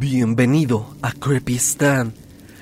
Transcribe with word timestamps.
Bienvenido 0.00 0.96
a 1.02 1.12
Creepy 1.12 1.56
Stan. 1.56 2.14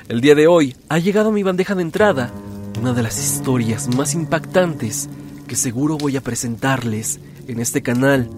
El 0.09 0.21
día 0.21 0.35
de 0.35 0.49
hoy 0.49 0.75
ha 0.89 0.99
llegado 0.99 1.29
a 1.29 1.33
mi 1.33 1.45
bandeja 1.45 1.77
de 1.77 1.83
entrada 1.83 2.33
una 2.81 2.93
de 2.93 3.05
las 3.05 3.17
historias 3.17 3.95
más 3.95 4.15
impactantes 4.15 5.09
que 5.47 5.55
seguro 5.55 5.97
voy 5.97 6.17
a 6.17 6.21
presentarles 6.21 7.21
en 7.47 7.61
este 7.61 7.81
canal, 7.81 8.29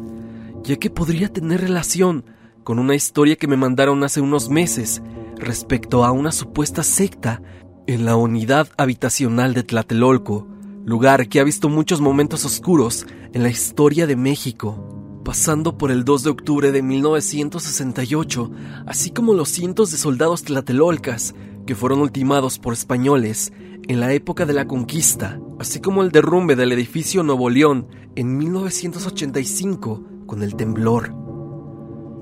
ya 0.65 0.77
que 0.77 0.91
podría 0.91 1.33
tener 1.33 1.63
relación 1.63 2.27
con 2.63 2.79
una 2.79 2.95
historia 2.95 3.37
que 3.37 3.47
me 3.47 3.57
mandaron 3.57 4.05
hace 4.05 4.21
unos 4.21 4.51
meses 4.51 5.01
respecto 5.39 6.05
a 6.05 6.13
una 6.13 6.31
supuesta 6.31 6.83
secta 6.83 7.41
en 7.87 8.05
la 8.05 8.17
unidad 8.17 8.69
habitacional 8.77 9.55
de 9.55 9.63
Tlatelolco, 9.63 10.47
lugar 10.85 11.27
que 11.31 11.41
ha 11.41 11.45
visto 11.45 11.71
muchos 11.71 12.03
momentos 12.03 12.45
oscuros 12.45 13.07
en 13.33 13.45
la 13.45 13.49
historia 13.49 14.07
de 14.07 14.17
México 14.17 15.00
pasando 15.25 15.77
por 15.77 15.91
el 15.91 16.05
2 16.05 16.25
de 16.25 16.31
octubre 16.31 16.73
de 16.73 16.83
1968, 16.83 18.51
así 18.87 19.11
como 19.11 19.35
los 19.35 19.49
cientos 19.49 19.91
de 19.91 19.99
soldados 19.99 20.45
tlatelolcas 20.45 21.35
que 21.67 21.75
fueron 21.75 22.01
ultimados 22.01 22.59
por 22.59 22.73
españoles 22.73 23.53
en 23.89 24.01
la 24.01 24.13
época 24.13 24.47
de 24.47 24.53
la 24.53 24.67
conquista, 24.67 25.41
así 25.59 25.81
como 25.81 26.03
el 26.03 26.11
derrumbe 26.11 26.57
del 26.57 26.73
edificio 26.73 27.23
Nuevo 27.23 27.51
León 27.51 27.89
en 28.17 28.37
1985 28.39 30.03
con 30.27 30.43
el 30.43 30.55
temblor. 30.57 31.13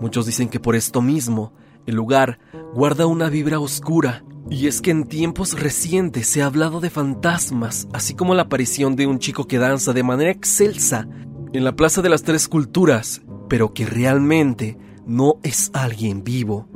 Muchos 0.00 0.26
dicen 0.26 0.48
que 0.48 0.60
por 0.60 0.76
esto 0.76 1.02
mismo, 1.02 1.52
el 1.86 1.94
lugar 1.94 2.38
guarda 2.74 3.06
una 3.06 3.28
vibra 3.28 3.60
oscura, 3.60 4.24
y 4.50 4.66
es 4.66 4.80
que 4.80 4.90
en 4.90 5.04
tiempos 5.04 5.60
recientes 5.60 6.26
se 6.26 6.42
ha 6.42 6.46
hablado 6.46 6.80
de 6.80 6.90
fantasmas, 6.90 7.86
así 7.92 8.14
como 8.14 8.34
la 8.34 8.42
aparición 8.42 8.96
de 8.96 9.06
un 9.06 9.18
chico 9.18 9.46
que 9.46 9.58
danza 9.58 9.92
de 9.92 10.02
manera 10.02 10.30
excelsa 10.30 11.06
en 11.52 11.64
la 11.64 11.74
Plaza 11.74 12.02
de 12.02 12.08
las 12.08 12.22
Tres 12.22 12.48
Culturas, 12.48 13.22
pero 13.48 13.72
que 13.72 13.86
realmente 13.86 14.78
no 15.06 15.38
es 15.42 15.70
alguien 15.72 16.22
vivo. 16.22 16.68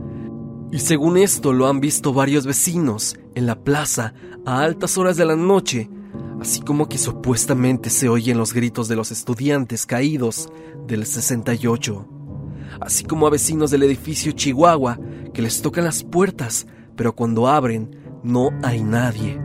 Y 0.72 0.78
según 0.78 1.18
esto 1.18 1.52
lo 1.52 1.68
han 1.68 1.80
visto 1.80 2.14
varios 2.14 2.46
vecinos 2.46 3.18
en 3.34 3.46
la 3.46 3.62
plaza 3.62 4.14
a 4.46 4.62
altas 4.62 4.96
horas 4.96 5.16
de 5.18 5.26
la 5.26 5.36
noche, 5.36 5.90
así 6.40 6.60
como 6.62 6.88
que 6.88 6.96
supuestamente 6.96 7.90
se 7.90 8.08
oyen 8.08 8.38
los 8.38 8.54
gritos 8.54 8.88
de 8.88 8.96
los 8.96 9.10
estudiantes 9.12 9.84
caídos 9.84 10.48
del 10.86 11.04
68, 11.04 12.08
así 12.80 13.04
como 13.04 13.26
a 13.26 13.30
vecinos 13.30 13.70
del 13.70 13.82
edificio 13.82 14.32
Chihuahua 14.32 14.98
que 15.34 15.42
les 15.42 15.60
tocan 15.60 15.84
las 15.84 16.02
puertas, 16.02 16.66
pero 16.96 17.14
cuando 17.14 17.48
abren 17.48 17.96
no 18.22 18.50
hay 18.62 18.82
nadie. 18.82 19.38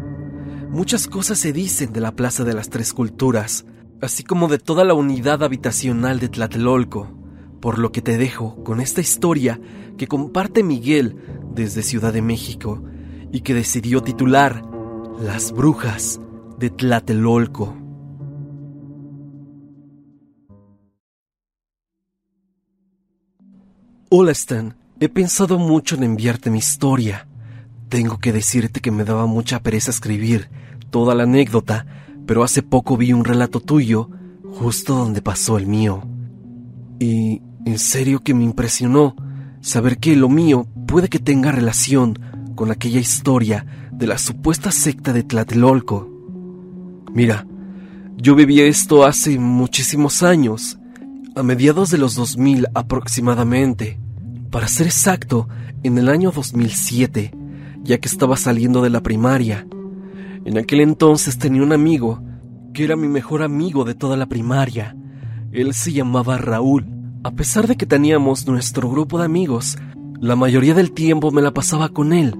Muchas 0.70 1.08
cosas 1.08 1.38
se 1.38 1.52
dicen 1.52 1.92
de 1.92 2.02
la 2.02 2.14
Plaza 2.14 2.45
de 2.45 2.53
las 2.53 2.70
Tres 2.70 2.94
Culturas, 2.94 3.66
así 4.02 4.23
como 4.23 4.48
de 4.48 4.59
toda 4.59 4.84
la 4.84 4.94
unidad 4.94 5.44
habitacional 5.44 6.20
de 6.20 6.30
Tlatelolco, 6.30 7.08
por 7.59 7.80
lo 7.80 7.92
que 7.92 8.02
te 8.02 8.17
dejo 8.17 8.64
con 8.64 8.80
esta 8.80 9.02
historia 9.02 9.59
que 9.98 10.08
comparte 10.08 10.64
Miguel 10.64 11.16
desde 11.54 11.81
Ciudad 11.81 12.14
de 12.14 12.22
México 12.22 12.84
y 13.31 13.42
que 13.42 13.54
decidió 13.54 14.02
titular 14.02 14.64
Las 15.20 15.52
Brujas 15.52 16.22
de 16.59 16.70
Tlatelolco. 16.70 17.76
Hola 24.09 24.32
Stan, 24.32 24.78
he 25.00 25.09
pensado 25.09 25.59
mucho 25.59 25.95
en 25.95 26.04
enviarte 26.04 26.50
mi 26.50 26.59
historia. 26.59 27.28
Tengo 27.89 28.20
que 28.20 28.32
decirte 28.32 28.80
que 28.80 28.92
me 28.92 29.04
daba 29.04 29.26
mucha 29.26 29.61
pereza 29.61 29.92
escribir 29.92 30.50
toda 30.92 31.14
la 31.14 31.23
anécdota 31.23 32.06
pero 32.28 32.44
hace 32.44 32.61
poco 32.61 32.97
vi 32.97 33.14
un 33.14 33.25
relato 33.25 33.59
tuyo 33.61 34.09
justo 34.44 34.95
donde 34.95 35.22
pasó 35.23 35.58
el 35.58 35.66
mío. 35.66 36.03
Y 37.00 37.42
en 37.66 37.80
serio 37.80 38.22
que 38.22 38.33
me 38.33 38.44
impresionó 38.44 39.16
saber 39.61 39.98
que 39.98 40.15
lo 40.15 40.30
mío 40.30 40.67
puede 40.88 41.10
que 41.10 41.20
tenga 41.20 41.52
relación 41.52 42.20
con 42.55 42.70
aquella 42.70 42.99
historia 42.99 43.65
de 43.92 44.08
la 44.08 44.17
supuesta 44.17 44.71
secta 44.71 45.14
de 45.14 45.23
Tlatelolco. 45.23 46.10
Mira, 47.14 47.48
yo 48.17 48.36
viví 48.36 48.61
esto 48.61 49.05
hace 49.05 49.39
muchísimos 49.39 50.21
años, 50.21 50.77
a 51.36 51.44
mediados 51.44 51.89
de 51.92 51.98
los 51.98 52.15
2000 52.15 52.67
aproximadamente. 52.73 53.99
Para 54.52 54.67
ser 54.67 54.88
exacto, 54.88 55.48
en 55.83 55.98
el 55.98 56.09
año 56.09 56.32
2007, 56.32 57.32
ya 57.83 57.99
que 57.99 58.08
estaba 58.08 58.36
saliendo 58.38 58.82
de 58.82 58.89
la 58.89 59.02
primaria. 59.02 59.67
En 60.47 60.58
aquel 60.58 60.80
entonces 60.80 61.37
tenía 61.37 61.61
un 61.61 61.73
amigo 61.73 62.21
que 62.73 62.85
era 62.85 62.95
mi 62.95 63.09
mejor 63.09 63.43
amigo 63.43 63.83
de 63.83 63.95
toda 63.95 64.15
la 64.15 64.27
primaria. 64.27 64.95
Él 65.52 65.73
se 65.73 65.91
llamaba 65.91 66.37
Raúl. 66.37 66.87
A 67.25 67.31
pesar 67.31 67.67
de 67.67 67.75
que 67.75 67.85
teníamos 67.85 68.47
nuestro 68.47 68.89
grupo 68.89 69.19
de 69.19 69.25
amigos, 69.25 69.77
la 70.21 70.37
mayoría 70.37 70.73
del 70.73 70.93
tiempo 70.93 71.31
me 71.31 71.41
la 71.41 71.52
pasaba 71.53 71.89
con 71.89 72.13
él, 72.13 72.33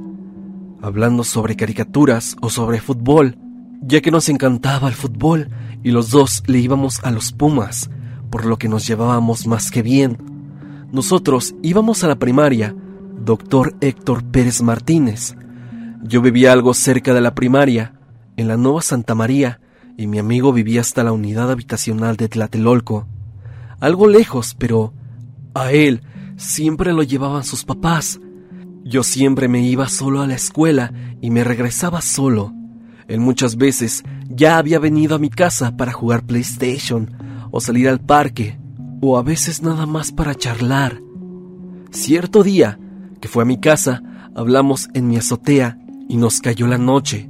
hablando 0.82 1.26
sobre 1.26 1.58
caricaturas 1.58 2.38
o 2.40 2.50
sobre 2.50 2.80
fútbol, 2.80 3.38
ya 3.82 4.00
que 4.00 4.10
nos 4.10 4.30
encantaba 4.30 4.88
el 4.88 4.96
fútbol 4.96 5.50
y 5.84 5.92
los 5.92 6.10
dos 6.10 6.44
le 6.48 6.60
íbamos 6.60 7.04
a 7.04 7.12
los 7.12 7.34
Pumas, 7.34 7.90
por 8.30 8.46
lo 8.46 8.58
que 8.58 8.70
nos 8.70 8.88
llevábamos 8.88 9.48
más 9.48 9.70
que 9.70 9.82
bien. 9.82 10.18
Nosotros 10.94 11.56
íbamos 11.62 12.06
a 12.06 12.08
la 12.08 12.16
primaria, 12.16 12.74
doctor 13.20 13.76
Héctor 13.82 14.24
Pérez 14.24 14.62
Martínez. 14.62 15.36
Yo 16.04 16.22
vivía 16.22 16.54
algo 16.54 16.74
cerca 16.74 17.14
de 17.14 17.20
la 17.20 17.36
primaria, 17.36 17.96
en 18.38 18.48
la 18.48 18.56
Nueva 18.56 18.82
Santa 18.82 19.16
María, 19.16 19.60
y 19.98 20.08
mi 20.08 20.20
amigo 20.20 20.54
vivía 20.54 20.82
hasta 20.82 21.04
la 21.04 21.12
unidad 21.12 21.52
habitacional 21.52 22.16
de 22.16 22.30
Tlatelolco. 22.30 23.08
Algo 23.80 24.08
lejos, 24.08 24.56
pero 24.58 24.94
a 25.54 25.72
él 25.72 26.04
siempre 26.38 26.94
lo 26.94 27.04
llevaban 27.04 27.44
sus 27.44 27.66
papás. 27.66 28.20
Yo 28.84 29.04
siempre 29.04 29.48
me 29.48 29.68
iba 29.68 29.90
solo 29.90 30.22
a 30.22 30.28
la 30.28 30.36
escuela 30.36 30.94
y 31.20 31.32
me 31.32 31.44
regresaba 31.44 32.02
solo. 32.02 32.54
Él 33.08 33.20
muchas 33.20 33.58
veces 33.58 34.04
ya 34.30 34.58
había 34.58 34.80
venido 34.80 35.16
a 35.16 35.20
mi 35.20 35.30
casa 35.30 35.76
para 35.76 35.92
jugar 35.92 36.24
PlayStation 36.24 37.12
o 37.52 37.60
salir 37.60 37.90
al 37.90 38.00
parque, 38.00 38.60
o 39.02 39.18
a 39.18 39.24
veces 39.24 39.64
nada 39.64 39.86
más 39.86 40.12
para 40.12 40.36
charlar. 40.36 41.02
Cierto 41.92 42.44
día 42.44 42.80
que 43.20 43.28
fue 43.28 43.44
a 43.44 43.48
mi 43.48 43.60
casa, 43.60 44.04
hablamos 44.36 44.90
en 44.94 45.08
mi 45.08 45.18
azotea 45.18 45.80
y 46.08 46.18
nos 46.18 46.40
cayó 46.40 46.68
la 46.68 46.78
noche. 46.78 47.30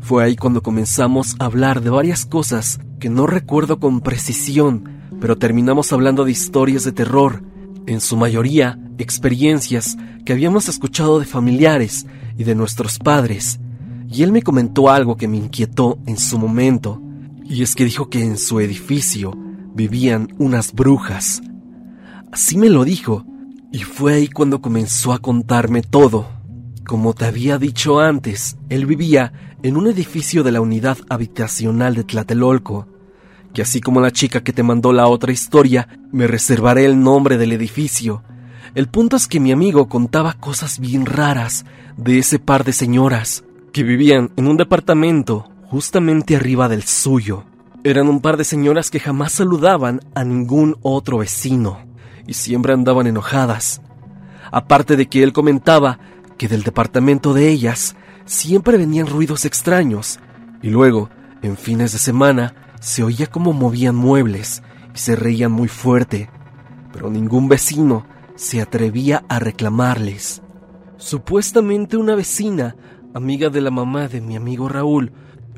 Fue 0.00 0.24
ahí 0.24 0.36
cuando 0.36 0.62
comenzamos 0.62 1.36
a 1.38 1.44
hablar 1.44 1.82
de 1.82 1.90
varias 1.90 2.26
cosas 2.26 2.80
que 2.98 3.08
no 3.08 3.26
recuerdo 3.26 3.78
con 3.78 4.00
precisión, 4.00 4.88
pero 5.20 5.36
terminamos 5.36 5.92
hablando 5.92 6.24
de 6.24 6.32
historias 6.32 6.84
de 6.84 6.92
terror, 6.92 7.42
en 7.86 8.00
su 8.00 8.16
mayoría 8.16 8.78
experiencias 9.02 9.96
que 10.24 10.32
habíamos 10.32 10.68
escuchado 10.68 11.18
de 11.18 11.26
familiares 11.26 12.06
y 12.36 12.44
de 12.44 12.54
nuestros 12.54 12.98
padres. 12.98 13.60
Y 14.08 14.22
él 14.22 14.32
me 14.32 14.42
comentó 14.42 14.90
algo 14.90 15.16
que 15.16 15.28
me 15.28 15.36
inquietó 15.36 15.98
en 16.06 16.18
su 16.18 16.38
momento, 16.38 17.00
y 17.44 17.62
es 17.62 17.74
que 17.74 17.84
dijo 17.84 18.08
que 18.08 18.22
en 18.22 18.36
su 18.36 18.60
edificio 18.60 19.32
vivían 19.74 20.28
unas 20.38 20.72
brujas. 20.72 21.42
Así 22.32 22.56
me 22.56 22.68
lo 22.68 22.84
dijo, 22.84 23.24
y 23.72 23.80
fue 23.80 24.14
ahí 24.14 24.28
cuando 24.28 24.60
comenzó 24.60 25.12
a 25.12 25.18
contarme 25.18 25.82
todo. 25.82 26.28
Como 26.86 27.14
te 27.14 27.24
había 27.24 27.58
dicho 27.58 28.00
antes, 28.00 28.56
él 28.68 28.86
vivía 28.86 29.32
en 29.62 29.76
un 29.76 29.86
edificio 29.88 30.42
de 30.42 30.52
la 30.52 30.60
unidad 30.60 30.98
habitacional 31.08 31.94
de 31.94 32.04
Tlatelolco, 32.04 32.86
que 33.52 33.62
así 33.62 33.80
como 33.80 34.00
la 34.00 34.10
chica 34.10 34.42
que 34.42 34.52
te 34.52 34.62
mandó 34.62 34.92
la 34.92 35.06
otra 35.06 35.32
historia, 35.32 35.88
me 36.12 36.26
reservaré 36.26 36.86
el 36.86 37.00
nombre 37.00 37.36
del 37.36 37.52
edificio. 37.52 38.22
El 38.74 38.88
punto 38.88 39.16
es 39.16 39.26
que 39.26 39.40
mi 39.40 39.52
amigo 39.52 39.88
contaba 39.88 40.34
cosas 40.34 40.78
bien 40.78 41.04
raras 41.04 41.66
de 41.96 42.18
ese 42.18 42.38
par 42.38 42.64
de 42.64 42.72
señoras 42.72 43.44
que 43.72 43.82
vivían 43.82 44.30
en 44.36 44.48
un 44.48 44.56
departamento 44.56 45.50
justamente 45.64 46.36
arriba 46.36 46.68
del 46.68 46.84
suyo. 46.84 47.44
Eran 47.84 48.08
un 48.08 48.20
par 48.20 48.36
de 48.36 48.44
señoras 48.44 48.90
que 48.90 49.00
jamás 49.00 49.32
saludaban 49.32 50.00
a 50.14 50.24
ningún 50.24 50.76
otro 50.82 51.18
vecino 51.18 51.78
y 52.26 52.34
siempre 52.34 52.72
andaban 52.72 53.06
enojadas. 53.06 53.82
Aparte 54.52 54.96
de 54.96 55.06
que 55.06 55.22
él 55.22 55.32
comentaba 55.32 55.98
que 56.38 56.48
del 56.48 56.62
departamento 56.62 57.34
de 57.34 57.50
ellas 57.50 57.96
siempre 58.30 58.78
venían 58.78 59.08
ruidos 59.08 59.44
extraños 59.44 60.20
y 60.62 60.70
luego, 60.70 61.10
en 61.42 61.56
fines 61.56 61.90
de 61.90 61.98
semana, 61.98 62.54
se 62.80 63.02
oía 63.02 63.26
como 63.26 63.52
movían 63.52 63.96
muebles 63.96 64.62
y 64.94 64.98
se 64.98 65.16
reían 65.16 65.50
muy 65.50 65.66
fuerte, 65.66 66.30
pero 66.92 67.10
ningún 67.10 67.48
vecino 67.48 68.06
se 68.36 68.60
atrevía 68.60 69.24
a 69.28 69.40
reclamarles. 69.40 70.42
Supuestamente 70.96 71.96
una 71.96 72.14
vecina, 72.14 72.76
amiga 73.14 73.50
de 73.50 73.62
la 73.62 73.72
mamá 73.72 74.06
de 74.06 74.20
mi 74.20 74.36
amigo 74.36 74.68
Raúl, 74.68 75.12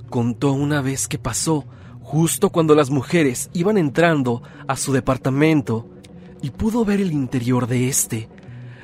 contó 0.08 0.52
una 0.52 0.80
vez 0.80 1.08
que 1.08 1.18
pasó 1.18 1.66
justo 2.00 2.48
cuando 2.48 2.74
las 2.74 2.88
mujeres 2.88 3.50
iban 3.52 3.76
entrando 3.76 4.42
a 4.66 4.78
su 4.78 4.94
departamento 4.94 5.90
y 6.40 6.50
pudo 6.50 6.86
ver 6.86 7.02
el 7.02 7.12
interior 7.12 7.66
de 7.66 7.88
este, 7.88 8.30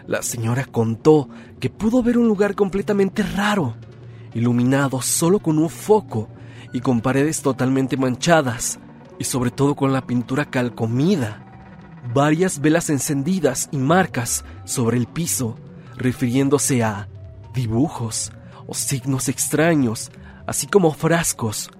la 0.08 0.22
señora 0.22 0.64
contó 0.64 1.28
que 1.60 1.68
pudo 1.68 2.02
ver 2.02 2.16
un 2.16 2.26
lugar 2.26 2.54
completamente 2.54 3.22
raro, 3.22 3.76
iluminado 4.32 5.02
solo 5.02 5.38
con 5.38 5.58
un 5.58 5.68
foco 5.68 6.30
y 6.72 6.80
con 6.80 7.02
paredes 7.02 7.42
totalmente 7.42 7.98
manchadas, 7.98 8.80
y 9.18 9.24
sobre 9.24 9.50
todo 9.50 9.76
con 9.76 9.92
la 9.92 10.06
pintura 10.06 10.46
calcomida, 10.46 11.44
varias 12.14 12.60
velas 12.60 12.88
encendidas 12.88 13.68
y 13.70 13.76
marcas 13.76 14.46
sobre 14.64 14.96
el 14.96 15.06
piso, 15.06 15.56
refiriéndose 15.94 16.82
a 16.82 17.06
dibujos 17.52 18.32
o 18.66 18.72
signos 18.72 19.28
extraños, 19.28 20.10
así 20.46 20.66
como 20.66 20.94
frascos. 20.94 21.70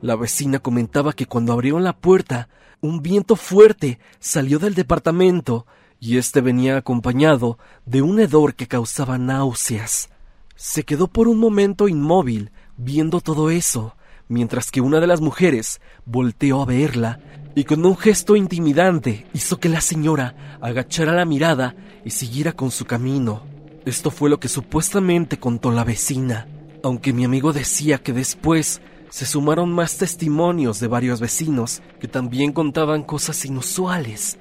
La 0.00 0.16
vecina 0.16 0.60
comentaba 0.60 1.12
que 1.12 1.26
cuando 1.26 1.52
abrieron 1.52 1.84
la 1.84 1.94
puerta, 1.94 2.48
un 2.80 3.02
viento 3.02 3.36
fuerte 3.36 3.98
salió 4.18 4.58
del 4.58 4.74
departamento 4.74 5.66
y 6.00 6.18
este 6.18 6.40
venía 6.40 6.76
acompañado 6.76 7.58
de 7.84 8.02
un 8.02 8.20
hedor 8.20 8.54
que 8.54 8.66
causaba 8.66 9.18
náuseas. 9.18 10.10
Se 10.54 10.84
quedó 10.84 11.06
por 11.08 11.28
un 11.28 11.38
momento 11.38 11.88
inmóvil 11.88 12.50
viendo 12.76 13.20
todo 13.20 13.50
eso, 13.50 13.94
mientras 14.28 14.70
que 14.70 14.80
una 14.80 15.00
de 15.00 15.06
las 15.06 15.20
mujeres 15.20 15.80
volteó 16.04 16.62
a 16.62 16.66
verla 16.66 17.20
y 17.54 17.64
con 17.64 17.84
un 17.86 17.96
gesto 17.96 18.36
intimidante 18.36 19.26
hizo 19.32 19.58
que 19.58 19.68
la 19.68 19.80
señora 19.80 20.58
agachara 20.60 21.12
la 21.12 21.24
mirada 21.24 21.74
y 22.04 22.10
siguiera 22.10 22.52
con 22.52 22.70
su 22.70 22.84
camino. 22.84 23.42
Esto 23.84 24.10
fue 24.10 24.28
lo 24.28 24.40
que 24.40 24.48
supuestamente 24.48 25.38
contó 25.38 25.70
la 25.70 25.84
vecina, 25.84 26.48
aunque 26.82 27.12
mi 27.12 27.24
amigo 27.24 27.52
decía 27.52 27.98
que 27.98 28.12
después 28.12 28.80
se 29.10 29.24
sumaron 29.24 29.72
más 29.72 29.96
testimonios 29.96 30.80
de 30.80 30.88
varios 30.88 31.20
vecinos 31.20 31.82
que 32.00 32.08
también 32.08 32.52
contaban 32.52 33.02
cosas 33.02 33.44
inusuales. 33.44 34.38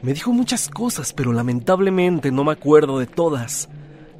Me 0.00 0.14
dijo 0.14 0.32
muchas 0.32 0.68
cosas, 0.68 1.12
pero 1.12 1.32
lamentablemente 1.32 2.30
no 2.30 2.44
me 2.44 2.52
acuerdo 2.52 2.98
de 2.98 3.06
todas. 3.06 3.68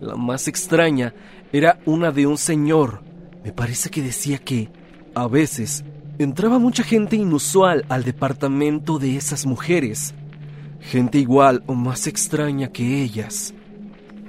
La 0.00 0.16
más 0.16 0.48
extraña 0.48 1.14
era 1.52 1.78
una 1.86 2.10
de 2.10 2.26
un 2.26 2.36
señor. 2.36 3.02
Me 3.44 3.52
parece 3.52 3.88
que 3.88 4.02
decía 4.02 4.38
que, 4.38 4.70
a 5.14 5.28
veces, 5.28 5.84
entraba 6.18 6.58
mucha 6.58 6.82
gente 6.82 7.14
inusual 7.14 7.84
al 7.88 8.02
departamento 8.02 8.98
de 8.98 9.16
esas 9.16 9.46
mujeres. 9.46 10.14
Gente 10.80 11.18
igual 11.18 11.62
o 11.66 11.74
más 11.74 12.08
extraña 12.08 12.68
que 12.72 13.02
ellas. 13.02 13.54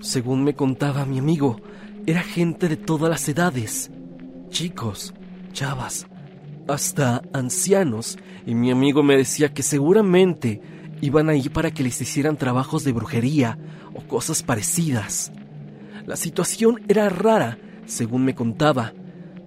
Según 0.02 0.44
me 0.44 0.54
contaba 0.54 1.06
mi 1.06 1.18
amigo, 1.18 1.60
era 2.06 2.22
gente 2.22 2.68
de 2.68 2.78
todas 2.78 3.10
las 3.10 3.28
edades. 3.28 3.90
Chicos, 4.50 5.16
chavas, 5.52 6.08
hasta 6.68 7.24
ancianos, 7.34 8.18
y 8.46 8.54
mi 8.54 8.72
amigo 8.72 9.02
me 9.04 9.18
decía 9.18 9.54
que 9.54 9.64
seguramente 9.64 10.62
iban 11.02 11.30
ahí 11.30 11.50
para 11.50 11.72
que 11.72 11.84
les 11.84 12.00
hicieran 12.02 12.38
trabajos 12.38 12.84
de 12.84 12.92
brujería 12.92 13.58
o 13.94 14.02
cosas 14.02 14.44
parecidas. 14.44 15.32
La 16.06 16.16
situación 16.16 16.82
era 16.88 17.10
rara, 17.10 17.58
según 17.86 18.26
me 18.26 18.36
contaba. 18.36 18.94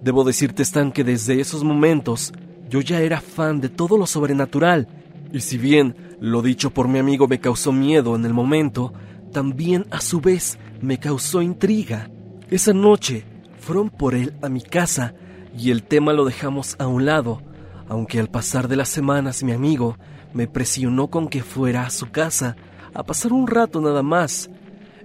Debo 0.01 0.23
decirte, 0.23 0.63
Stan, 0.63 0.91
que 0.91 1.03
desde 1.03 1.39
esos 1.39 1.63
momentos 1.63 2.33
yo 2.69 2.81
ya 2.81 3.01
era 3.01 3.21
fan 3.21 3.61
de 3.61 3.69
todo 3.69 3.97
lo 3.97 4.05
sobrenatural, 4.05 4.87
y 5.31 5.39
si 5.41 5.57
bien 5.57 5.95
lo 6.19 6.41
dicho 6.41 6.71
por 6.71 6.87
mi 6.87 6.99
amigo 6.99 7.27
me 7.27 7.39
causó 7.39 7.71
miedo 7.71 8.15
en 8.15 8.25
el 8.25 8.33
momento, 8.33 8.93
también 9.31 9.85
a 9.91 9.99
su 9.99 10.21
vez 10.21 10.57
me 10.81 10.99
causó 10.99 11.41
intriga. 11.41 12.09
Esa 12.49 12.73
noche 12.73 13.25
fueron 13.59 13.89
por 13.89 14.13
él 14.15 14.33
a 14.41 14.49
mi 14.49 14.61
casa 14.61 15.13
y 15.57 15.71
el 15.71 15.83
tema 15.83 16.13
lo 16.13 16.25
dejamos 16.25 16.75
a 16.79 16.87
un 16.87 17.05
lado, 17.05 17.41
aunque 17.89 18.19
al 18.19 18.29
pasar 18.29 18.67
de 18.67 18.75
las 18.75 18.89
semanas 18.89 19.43
mi 19.43 19.51
amigo 19.51 19.97
me 20.33 20.47
presionó 20.47 21.09
con 21.09 21.27
que 21.27 21.43
fuera 21.43 21.85
a 21.85 21.89
su 21.89 22.09
casa 22.09 22.55
a 22.93 23.03
pasar 23.03 23.33
un 23.33 23.47
rato 23.47 23.81
nada 23.81 24.03
más. 24.03 24.49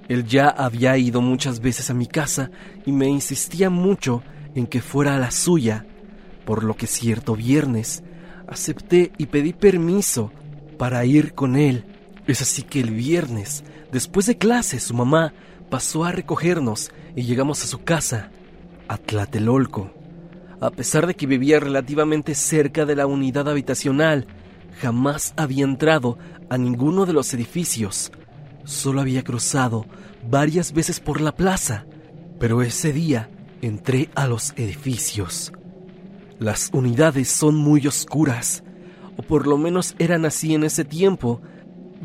Él 0.09 0.25
ya 0.25 0.49
había 0.49 0.97
ido 0.97 1.21
muchas 1.21 1.61
veces 1.61 1.91
a 1.91 1.95
mi 1.95 2.07
casa 2.07 2.51
y 2.87 2.93
me 2.93 3.09
insistía 3.09 3.71
mucho 3.71 4.23
en 4.55 4.67
que 4.67 4.81
fuera 4.81 5.15
a 5.15 5.19
la 5.19 5.31
suya, 5.31 5.87
por 6.45 6.65
lo 6.65 6.75
que 6.75 6.87
cierto 6.87 7.37
viernes 7.37 8.03
acepté 8.47 9.13
y 9.19 9.27
pedí 9.27 9.53
permiso 9.53 10.33
para 10.79 11.05
ir 11.05 11.35
con 11.35 11.57
él. 11.57 11.85
Es 12.27 12.41
así 12.43 12.63
que 12.63 12.81
el 12.81 12.91
viernes, 12.91 13.65
después 13.93 14.27
de 14.27 14.39
clase, 14.39 14.81
su 14.81 14.95
mamá 14.95 15.35
pasó 15.69 16.05
a 16.05 16.13
recogernos 16.13 16.91
y 17.15 17.23
llegamos 17.25 17.63
a 17.63 17.67
su 17.67 17.83
casa, 17.85 18.31
a. 18.89 18.99
A 20.61 20.71
pesar 20.71 21.07
de 21.07 21.15
que 21.15 21.27
vivía 21.27 21.61
relativamente 21.61 22.35
cerca 22.35 22.85
de 22.85 22.97
la 22.97 23.07
unidad 23.07 23.49
habitacional, 23.49 24.27
jamás 24.81 25.35
había 25.37 25.65
entrado 25.65 26.19
a 26.49 26.59
ninguno 26.59 27.07
de 27.07 27.13
los 27.13 27.33
edificios. 27.35 28.13
Solo 28.65 29.01
había 29.01 29.23
cruzado 29.23 29.87
varias 30.29 30.73
veces 30.73 31.01
por 31.01 31.21
la 31.21 31.35
plaza, 31.35 31.87
pero 32.39 32.63
ese 32.63 32.93
día 32.93 33.31
entré 33.63 34.11
a 34.15 34.27
los 34.27 34.53
edificios. 34.57 35.53
Las 36.39 36.71
unidades 36.73 37.29
son 37.29 37.57
muy 37.57 37.87
oscuras, 37.87 38.63
o 39.17 39.23
por 39.23 39.47
lo 39.47 39.59
menos 39.59 39.95
eran 39.99 40.25
así 40.25 40.55
en 40.55 40.65
ese 40.65 40.85
tiempo, 40.85 41.41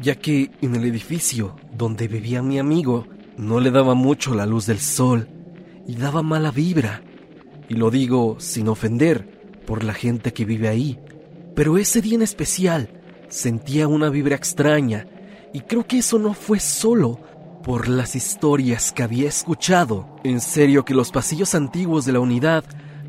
ya 0.01 0.15
que 0.15 0.51
en 0.61 0.75
el 0.75 0.85
edificio 0.85 1.55
donde 1.77 2.07
vivía 2.07 2.41
mi 2.41 2.57
amigo 2.57 3.07
no 3.37 3.59
le 3.59 3.69
daba 3.71 3.93
mucho 3.93 4.33
la 4.33 4.45
luz 4.45 4.65
del 4.65 4.79
sol 4.79 5.27
y 5.87 5.95
daba 5.95 6.23
mala 6.23 6.51
vibra. 6.51 7.03
Y 7.69 7.75
lo 7.75 7.91
digo 7.91 8.37
sin 8.39 8.67
ofender 8.67 9.61
por 9.65 9.83
la 9.83 9.93
gente 9.93 10.33
que 10.33 10.45
vive 10.45 10.67
ahí. 10.67 10.99
Pero 11.55 11.77
ese 11.77 12.01
día 12.01 12.15
en 12.15 12.21
especial 12.21 12.89
sentía 13.29 13.87
una 13.87 14.09
vibra 14.09 14.35
extraña 14.35 15.05
y 15.53 15.61
creo 15.61 15.85
que 15.85 15.99
eso 15.99 16.19
no 16.19 16.33
fue 16.33 16.59
solo 16.59 17.19
por 17.63 17.87
las 17.87 18.15
historias 18.15 18.91
que 18.91 19.03
había 19.03 19.27
escuchado. 19.27 20.17
En 20.23 20.41
serio 20.41 20.85
que 20.85 20.93
los 20.93 21.11
pasillos 21.11 21.55
antiguos 21.55 22.05
de 22.05 22.13
la 22.13 22.19
unidad 22.19 22.63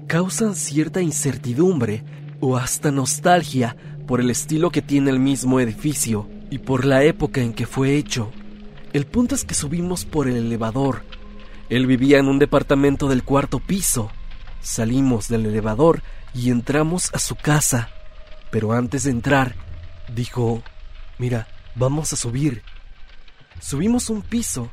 causan 0.07 0.55
cierta 0.55 1.01
incertidumbre 1.01 2.05
o 2.41 2.57
hasta 2.57 2.91
nostalgia 2.91 3.77
por 4.07 4.21
el 4.21 4.31
estilo 4.31 4.71
que 4.71 4.83
tiene 4.83 5.11
el 5.11 5.19
mismo 5.19 5.61
edificio 5.61 6.29
y 6.51 6.59
por 6.59 6.85
la 6.85 7.03
época 7.05 7.41
en 7.41 7.55
que 7.55 7.67
fue 7.67 7.97
hecho. 7.97 8.31
El 8.93 9.07
punto 9.07 9.35
es 9.35 9.45
que 9.45 9.55
subimos 9.55 10.05
por 10.05 10.29
el 10.29 10.37
elevador. 10.37 11.03
Él 11.71 11.87
vivía 11.87 12.19
en 12.19 12.29
un 12.29 12.39
departamento 12.39 13.09
del 13.09 13.25
cuarto 13.25 13.59
piso 13.59 14.11
Salimos 14.65 15.29
del 15.29 15.45
elevador 15.45 16.03
y 16.33 16.51
entramos 16.51 17.11
a 17.13 17.19
su 17.19 17.37
casa. 17.37 17.91
Pero 18.55 18.73
antes 18.73 19.03
de 19.03 19.11
entrar, 19.11 19.57
dijo, 20.15 20.63
mira, 21.19 21.49
vamos 21.75 22.13
a 22.13 22.17
subir. 22.17 22.63
Subimos 23.61 24.11
un 24.11 24.23
piso 24.23 24.71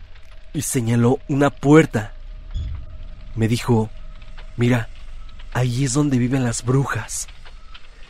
y 0.53 0.61
señaló 0.61 1.17
una 1.27 1.49
puerta. 1.49 2.13
Me 3.33 3.47
dijo, 3.47 3.89
mira, 4.55 4.87
ahí 5.51 5.83
es 5.83 5.93
donde 5.93 6.19
viven 6.19 6.43
las 6.43 6.63
brujas. 6.63 7.27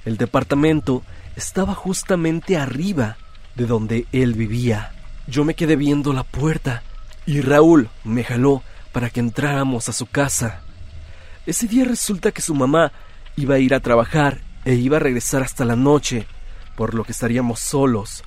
El 0.03 0.17
departamento 0.17 1.03
estaba 1.37 1.73
justamente 1.73 2.57
arriba 2.57 3.15
de 3.55 3.65
donde 3.65 4.07
él 4.11 4.33
vivía. 4.33 4.91
Yo 5.25 5.45
me 5.45 5.53
quedé 5.53 5.77
viendo 5.77 6.11
la 6.11 6.23
puerta 6.23 6.83
y 7.25 7.39
Raúl 7.39 7.89
me 8.03 8.25
jaló 8.25 8.61
para 8.91 9.09
que 9.09 9.21
entráramos 9.21 9.87
a 9.87 9.93
su 9.93 10.05
casa. 10.05 10.63
Ese 11.45 11.69
día 11.69 11.85
resulta 11.85 12.33
que 12.33 12.41
su 12.41 12.55
mamá 12.55 12.91
iba 13.37 13.55
a 13.55 13.59
ir 13.59 13.73
a 13.73 13.79
trabajar 13.79 14.50
e 14.65 14.75
iba 14.75 14.97
a 14.97 14.99
regresar 14.99 15.41
hasta 15.41 15.65
la 15.65 15.75
noche, 15.75 16.27
por 16.75 16.93
lo 16.93 17.03
que 17.03 17.11
estaríamos 17.11 17.59
solos. 17.59 18.23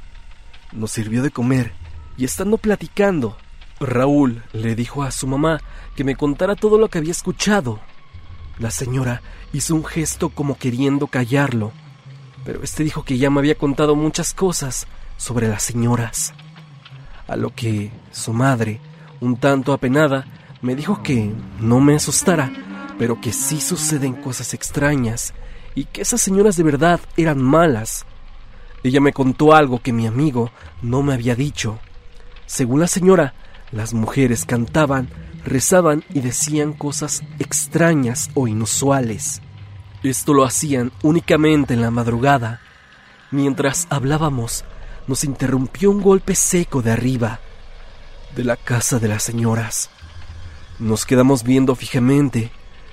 Nos 0.73 0.91
sirvió 0.91 1.23
de 1.23 1.31
comer 1.31 1.73
y 2.17 2.25
estando 2.25 2.59
platicando, 2.59 3.37
Raúl 3.81 4.43
le 4.53 4.75
dijo 4.75 5.03
a 5.03 5.11
su 5.11 5.27
mamá 5.27 5.61
que 5.97 6.05
me 6.05 6.17
contara 6.17 6.57
todo 6.57 6.79
lo 6.79 6.89
que 6.89 6.99
había 6.99 7.13
escuchado. 7.13 7.81
La 8.59 8.71
señora 8.71 9.23
hizo 9.53 9.75
un 9.75 9.85
gesto 9.85 10.29
como 10.29 10.57
queriendo 10.57 11.07
callarlo, 11.07 11.73
pero 12.45 12.63
este 12.63 12.85
dijo 12.85 13.05
que 13.05 13.19
ya 13.19 13.31
me 13.31 13.41
había 13.41 13.57
contado 13.57 13.97
muchas 13.97 14.35
cosas 14.35 14.87
sobre 15.17 15.49
las 15.49 15.63
señoras. 15.63 16.35
A 17.27 17.37
lo 17.37 17.55
que 17.55 17.91
su 18.13 18.33
madre, 18.33 18.81
un 19.21 19.37
tanto 19.37 19.73
apenada, 19.73 20.27
me 20.61 20.77
dijo 20.77 21.03
que 21.03 21.33
no 21.59 21.81
me 21.81 21.97
asustara, 21.97 22.53
pero 22.99 23.21
que 23.21 23.33
sí 23.33 23.61
suceden 23.61 24.15
cosas 24.15 24.55
extrañas 24.55 25.35
y 25.75 25.85
que 25.87 26.03
esas 26.03 26.21
señoras 26.21 26.57
de 26.57 26.63
verdad 26.63 27.01
eran 27.17 27.43
malas. 27.43 28.07
Ella 28.83 29.01
me 29.01 29.13
contó 29.13 29.55
algo 29.55 29.81
que 29.81 29.93
mi 29.93 30.07
amigo 30.07 30.51
no 30.83 31.03
me 31.03 31.15
había 31.15 31.35
dicho. 31.35 31.79
Según 32.47 32.81
la 32.81 32.87
señora, 32.87 33.35
las 33.73 33.95
mujeres 33.95 34.45
cantaban, 34.45 35.09
rezaban 35.45 36.05
y 36.13 36.21
decían 36.21 36.75
cosas 36.75 37.23
extrañas 37.39 38.31
o 38.35 38.47
inusuales. 38.47 39.41
Esto 40.03 40.35
lo 40.35 40.45
hacían 40.45 40.93
únicamente 41.03 41.75
en 41.75 41.81
la 41.81 41.91
madrugada. 41.91 42.61
Mientras 43.31 43.87
hablábamos, 43.89 44.65
nos 45.07 45.25
interrumpió 45.25 45.91
un 45.91 46.03
golpe 46.03 46.35
seco 46.35 46.83
de 46.83 46.93
arriba, 46.93 47.41
de 48.37 48.45
la 48.45 48.57
casa 48.57 48.99
de 48.99 49.09
las 49.09 49.23
señoras. 49.23 49.91
Nos 50.79 51.07
quedamos 51.07 51.43
viendo 51.43 51.75
fijamente 51.75 52.51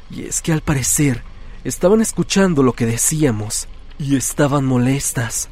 y 0.10 0.24
es 0.24 0.42
que 0.42 0.54
al 0.54 0.62
parecer 0.62 1.24
estaban 1.64 2.02
escuchando 2.02 2.64
lo 2.64 2.74
que 2.74 2.86
decíamos 2.86 3.68
y 4.00 4.16
estaban 4.16 4.66
molestas. 4.66 5.50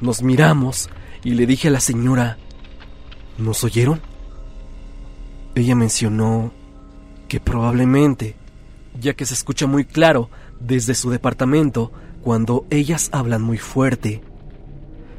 Nos 0.00 0.22
miramos 0.22 0.88
y 1.24 1.30
le 1.30 1.46
dije 1.46 1.68
a 1.68 1.70
la 1.70 1.80
señora, 1.80 2.38
¿nos 3.36 3.64
oyeron? 3.64 4.00
Ella 5.54 5.74
mencionó 5.74 6.52
que 7.28 7.40
probablemente, 7.40 8.36
ya 8.98 9.14
que 9.14 9.26
se 9.26 9.34
escucha 9.34 9.66
muy 9.66 9.84
claro 9.84 10.30
desde 10.60 10.94
su 10.94 11.10
departamento 11.10 11.92
cuando 12.22 12.66
ellas 12.70 13.10
hablan 13.12 13.42
muy 13.42 13.58
fuerte. 13.58 14.22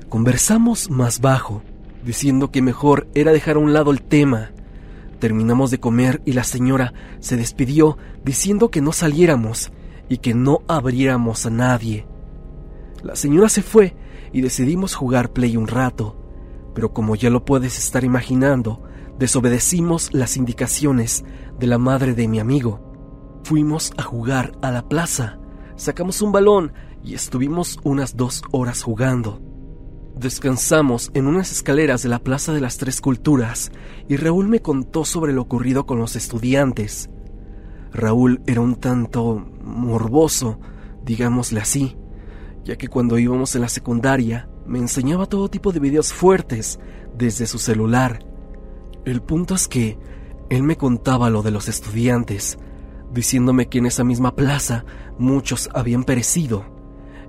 Conversamos 0.10 0.90
más 0.90 1.22
bajo, 1.22 1.62
diciendo 2.04 2.52
que 2.52 2.62
mejor 2.62 3.08
era 3.14 3.32
dejar 3.32 3.58
a 3.58 3.60
un 3.60 3.74
lado 3.74 3.92
el 3.92 4.02
tema, 4.02 4.52
Terminamos 5.20 5.70
de 5.70 5.82
comer 5.82 6.22
y 6.26 6.32
la 6.32 6.46
señora 6.46 6.94
se 7.20 7.36
despidió 7.36 7.98
diciendo 8.24 8.72
que 8.72 8.82
no 8.82 8.94
saliéramos 8.94 9.72
y 10.10 10.18
que 10.18 10.34
no 10.34 10.62
abriéramos 10.68 11.46
a 11.46 11.50
nadie. 11.50 12.08
La 13.04 13.16
señora 13.16 13.48
se 13.48 13.62
fue 13.62 13.96
y 14.34 14.42
decidimos 14.42 14.96
jugar 14.96 15.32
play 15.32 15.56
un 15.56 15.68
rato, 15.68 16.18
pero 16.74 16.94
como 16.94 17.16
ya 17.16 17.30
lo 17.30 17.46
puedes 17.46 17.78
estar 17.78 18.04
imaginando, 18.04 18.84
desobedecimos 19.18 20.14
las 20.14 20.38
indicaciones 20.38 21.24
de 21.60 21.68
la 21.68 21.78
madre 21.78 22.14
de 22.14 22.28
mi 22.28 22.40
amigo. 22.40 23.40
Fuimos 23.44 23.94
a 23.98 24.04
jugar 24.04 24.54
a 24.62 24.72
la 24.72 24.88
plaza, 24.88 25.40
sacamos 25.76 26.22
un 26.22 26.32
balón 26.32 26.74
y 27.04 27.14
estuvimos 27.14 27.80
unas 27.84 28.18
dos 28.18 28.44
horas 28.52 28.84
jugando. 28.84 29.42
Descansamos 30.16 31.12
en 31.14 31.28
unas 31.28 31.52
escaleras 31.52 32.04
de 32.04 32.10
la 32.10 32.20
Plaza 32.20 32.52
de 32.52 32.60
las 32.60 32.78
Tres 32.78 33.00
Culturas 33.00 33.72
y 34.10 34.18
Raúl 34.18 34.50
me 34.50 34.62
contó 34.62 35.06
sobre 35.06 35.32
lo 35.32 35.44
ocurrido 35.44 35.86
con 35.86 35.98
los 35.98 36.18
estudiantes. 36.18 37.10
Raúl 37.94 38.42
era 38.46 38.62
un 38.62 38.76
tanto 38.76 39.46
morboso, 39.64 40.60
digámosle 41.04 41.60
así, 41.60 41.98
ya 42.64 42.78
que 42.78 42.88
cuando 42.88 43.18
íbamos 43.18 43.56
en 43.56 43.62
la 43.62 43.70
secundaria 43.70 44.50
me 44.66 44.80
enseñaba 44.80 45.26
todo 45.26 45.50
tipo 45.50 45.72
de 45.72 45.80
videos 45.80 46.14
fuertes 46.14 46.80
desde 47.18 47.48
su 47.48 47.58
celular. 47.58 48.20
El 49.06 49.22
punto 49.22 49.56
es 49.56 49.68
que 49.68 49.98
él 50.50 50.64
me 50.64 50.78
contaba 50.78 51.30
lo 51.30 51.42
de 51.42 51.52
los 51.52 51.68
estudiantes, 51.68 52.60
diciéndome 53.12 53.68
que 53.68 53.80
en 53.80 53.88
esa 53.88 54.04
misma 54.04 54.36
plaza 54.36 54.86
muchos 55.18 55.70
habían 55.74 56.04
perecido. 56.04 56.66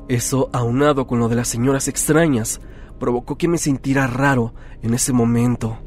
Eso 0.09 0.51
aunado 0.53 1.07
con 1.07 1.19
lo 1.19 1.29
de 1.29 1.37
las 1.37 1.49
señoras 1.49 1.89
extrañas 1.89 2.61
provocó 2.99 3.39
que 3.39 3.49
me 3.49 3.59
sintiera 3.59 4.07
raro 4.07 4.55
en 4.83 4.93
ese 4.95 5.13
momento. 5.13 5.79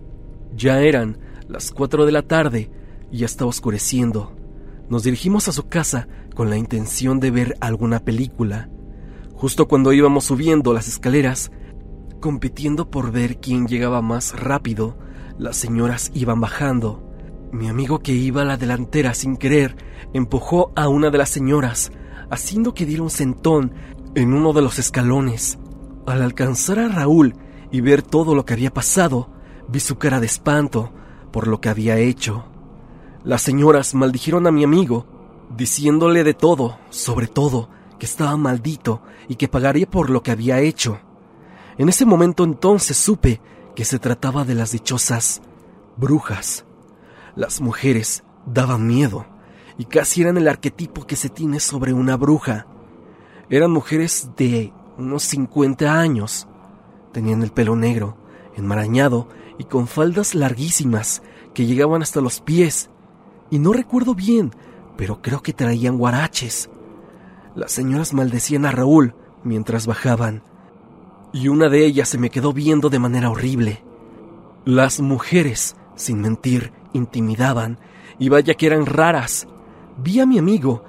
Ya 0.56 0.82
eran 0.82 1.20
las 1.48 1.72
cuatro 1.72 2.06
de 2.06 2.12
la 2.12 2.24
tarde 2.24 2.72
y 3.12 3.20
ya 3.20 3.26
estaba 3.26 3.50
oscureciendo. 3.50 4.36
Nos 4.90 5.04
dirigimos 5.04 5.48
a 5.48 5.52
su 5.52 5.68
casa 5.68 6.08
con 6.36 6.50
la 6.50 6.58
intención 6.58 7.20
de 7.20 7.32
ver 7.32 7.58
alguna 7.62 8.00
película. 8.00 8.70
Justo 9.34 9.68
cuando 9.68 9.94
íbamos 9.94 10.26
subiendo 10.26 10.74
las 10.74 10.88
escaleras, 10.88 11.52
compitiendo 12.20 12.90
por 12.90 13.12
ver 13.12 13.40
quién 13.40 13.68
llegaba 13.68 14.02
más 14.02 14.40
rápido, 14.40 14.98
las 15.38 15.58
señoras 15.58 16.12
iban 16.14 16.40
bajando. 16.40 17.04
Mi 17.52 17.68
amigo 17.68 18.00
que 18.00 18.14
iba 18.14 18.42
a 18.42 18.46
la 18.46 18.58
delantera 18.58 19.14
sin 19.14 19.38
querer 19.38 19.76
empujó 20.14 20.72
a 20.76 20.88
una 20.88 21.10
de 21.10 21.18
las 21.18 21.30
señoras, 21.30 21.92
haciendo 22.30 22.74
que 22.74 22.86
diera 22.86 23.04
un 23.04 23.10
sentón 23.10 23.74
en 24.16 24.34
uno 24.34 24.54
de 24.54 24.62
los 24.62 24.80
escalones. 24.80 25.60
Al 26.06 26.22
alcanzar 26.22 26.80
a 26.80 26.88
Raúl 26.88 27.36
y 27.72 27.82
ver 27.82 28.02
todo 28.02 28.36
lo 28.36 28.46
que 28.46 28.54
había 28.54 28.74
pasado, 28.74 29.30
vi 29.68 29.80
su 29.80 29.98
cara 29.98 30.20
de 30.20 30.26
espanto 30.26 30.94
por 31.32 31.48
lo 31.48 31.62
que 31.62 31.70
había 31.70 31.98
hecho. 31.98 32.46
Las 33.24 33.42
señoras 33.42 33.94
maldijeron 33.96 34.48
a 34.48 34.52
mi 34.52 34.64
amigo, 34.64 35.06
diciéndole 35.56 36.24
de 36.24 36.34
todo, 36.34 36.78
sobre 36.90 37.28
todo, 37.28 37.70
que 37.98 38.06
estaba 38.06 38.36
maldito 38.36 39.02
y 39.30 39.36
que 39.36 39.48
pagaría 39.48 39.90
por 39.90 40.10
lo 40.10 40.24
que 40.24 40.32
había 40.32 40.60
hecho. 40.60 41.00
En 41.78 41.90
ese 41.90 42.06
momento 42.06 42.44
entonces 42.44 42.98
supe 42.98 43.40
que 43.76 43.86
se 43.86 43.98
trataba 43.98 44.44
de 44.44 44.56
las 44.56 44.72
dichosas 44.72 45.42
brujas. 45.96 46.66
Las 47.36 47.62
mujeres 47.62 48.24
daban 48.46 48.86
miedo 48.86 49.26
y 49.78 49.86
casi 49.86 50.22
eran 50.22 50.38
el 50.38 50.48
arquetipo 50.48 51.08
que 51.08 51.16
se 51.16 51.30
tiene 51.30 51.60
sobre 51.60 51.94
una 51.94 52.18
bruja. 52.18 52.68
Eran 53.50 53.72
mujeres 53.72 54.32
de 54.38 54.74
unos 54.98 55.24
50 55.24 56.00
años. 56.00 56.48
Tenían 57.12 57.42
el 57.42 57.52
pelo 57.52 57.76
negro, 57.76 58.18
enmarañado 58.56 59.30
y 59.58 59.64
con 59.64 59.88
faldas 59.88 60.36
larguísimas 60.36 61.24
que 61.54 61.66
llegaban 61.66 62.02
hasta 62.02 62.22
los 62.22 62.42
pies. 62.42 62.90
Y 63.54 63.60
no 63.60 63.72
recuerdo 63.72 64.16
bien, 64.16 64.50
pero 64.98 65.22
creo 65.22 65.44
que 65.44 65.54
traían 65.54 66.00
guaraches. 66.00 66.72
Las 67.54 67.72
señoras 67.72 68.12
maldecían 68.12 68.66
a 68.66 68.72
Raúl 68.72 69.14
mientras 69.44 69.86
bajaban, 69.86 70.42
y 71.34 71.50
una 71.50 71.70
de 71.70 71.86
ellas 71.86 72.10
se 72.10 72.18
me 72.18 72.32
quedó 72.32 72.52
viendo 72.52 72.90
de 72.90 72.98
manera 72.98 73.30
horrible. 73.30 73.84
Las 74.66 75.02
mujeres, 75.02 75.76
sin 75.94 76.20
mentir, 76.20 76.74
intimidaban, 76.94 77.78
y 78.18 78.30
vaya 78.30 78.56
que 78.56 78.66
eran 78.66 78.88
raras. 78.88 79.48
Vi 79.98 80.20
a 80.20 80.26
mi 80.26 80.40
amigo, 80.40 80.84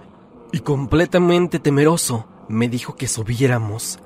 y 0.50 0.60
completamente 0.60 1.58
temeroso, 1.58 2.26
me 2.48 2.70
dijo 2.70 2.96
que 2.96 3.08
subiéramos. 3.08 3.98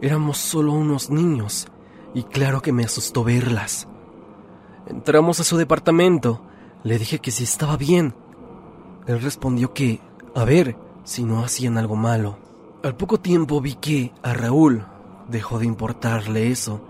Éramos 0.00 0.38
solo 0.38 0.74
unos 0.74 1.10
niños, 1.10 1.66
y 2.14 2.22
claro 2.22 2.62
que 2.62 2.70
me 2.70 2.84
asustó 2.84 3.24
verlas. 3.24 3.88
Entramos 4.86 5.40
a 5.40 5.44
su 5.44 5.56
departamento, 5.56 6.40
le 6.84 6.98
dije 6.98 7.18
que 7.18 7.30
si 7.30 7.44
estaba 7.44 7.76
bien. 7.76 8.14
Él 9.06 9.20
respondió 9.20 9.72
que, 9.72 10.00
a 10.34 10.44
ver, 10.44 10.76
si 11.02 11.24
no 11.24 11.42
hacían 11.42 11.76
algo 11.78 11.96
malo. 11.96 12.38
Al 12.82 12.94
poco 12.96 13.18
tiempo 13.18 13.60
vi 13.60 13.74
que 13.74 14.12
a 14.22 14.34
Raúl 14.34 14.86
dejó 15.28 15.58
de 15.58 15.66
importarle 15.66 16.50
eso, 16.50 16.82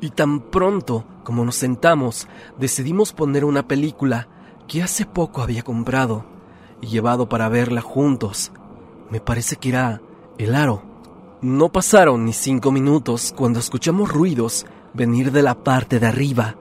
y 0.00 0.10
tan 0.10 0.40
pronto 0.40 1.04
como 1.24 1.44
nos 1.44 1.56
sentamos, 1.56 2.28
decidimos 2.58 3.12
poner 3.12 3.44
una 3.44 3.66
película 3.66 4.28
que 4.66 4.82
hace 4.82 5.04
poco 5.04 5.42
había 5.42 5.62
comprado 5.62 6.24
y 6.80 6.86
llevado 6.86 7.28
para 7.28 7.48
verla 7.48 7.80
juntos. 7.80 8.52
Me 9.10 9.20
parece 9.20 9.56
que 9.56 9.70
era 9.70 10.00
El 10.38 10.54
Aro. 10.54 10.82
No 11.42 11.70
pasaron 11.70 12.24
ni 12.24 12.32
cinco 12.32 12.70
minutos 12.70 13.34
cuando 13.36 13.58
escuchamos 13.58 14.12
ruidos 14.12 14.66
venir 14.94 15.32
de 15.32 15.42
la 15.42 15.54
parte 15.54 15.98
de 15.98 16.06
arriba. 16.06 16.56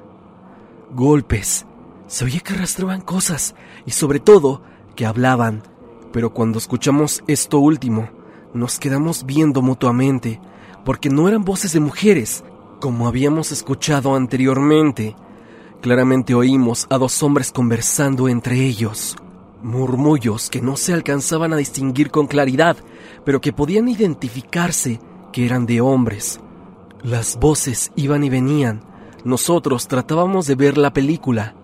Golpes. 0.92 1.66
Se 2.10 2.26
oía 2.26 2.42
que 2.42 2.52
arrastraban 2.52 3.00
cosas 3.00 3.56
y 3.86 3.92
sobre 3.92 4.20
todo 4.20 4.62
que 4.98 5.06
hablaban. 5.06 5.64
Pero 6.12 6.34
cuando 6.34 6.58
escuchamos 6.58 7.24
esto 7.28 7.60
último, 7.60 8.10
nos 8.54 8.78
quedamos 8.80 9.26
viendo 9.26 9.62
mutuamente, 9.62 10.42
porque 10.84 11.10
no 11.10 11.30
eran 11.30 11.46
voces 11.46 11.72
de 11.72 11.80
mujeres, 11.80 12.44
como 12.82 13.08
habíamos 13.08 13.54
escuchado 13.54 14.14
anteriormente. 14.14 15.16
Claramente 15.80 16.36
oímos 16.36 16.86
a 16.90 16.98
dos 16.98 17.24
hombres 17.24 17.54
conversando 17.54 18.28
entre 18.28 18.60
ellos 18.66 19.16
murmullos 19.62 20.50
que 20.50 20.62
no 20.62 20.76
se 20.78 20.94
alcanzaban 20.94 21.54
a 21.54 21.58
distinguir 21.58 22.12
con 22.12 22.28
claridad, 22.28 22.78
pero 23.26 23.42
que 23.42 23.54
podían 23.54 23.88
identificarse 23.88 25.00
que 25.32 25.46
eran 25.46 25.66
de 25.66 25.82
hombres. 25.82 26.40
Las 27.04 27.38
voces 27.40 27.92
iban 27.96 28.24
y 28.24 28.30
venían. 28.30 28.82
Nosotros 29.24 29.88
tratábamos 29.88 30.48
de 30.48 30.56
ver 30.56 30.78
la 30.78 30.94
película. 30.94 31.56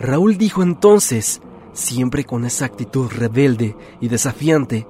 Raúl 0.00 0.38
dijo 0.38 0.62
entonces, 0.62 1.42
siempre 1.74 2.24
con 2.24 2.46
esa 2.46 2.64
actitud 2.64 3.10
rebelde 3.10 3.76
y 4.00 4.08
desafiante, 4.08 4.86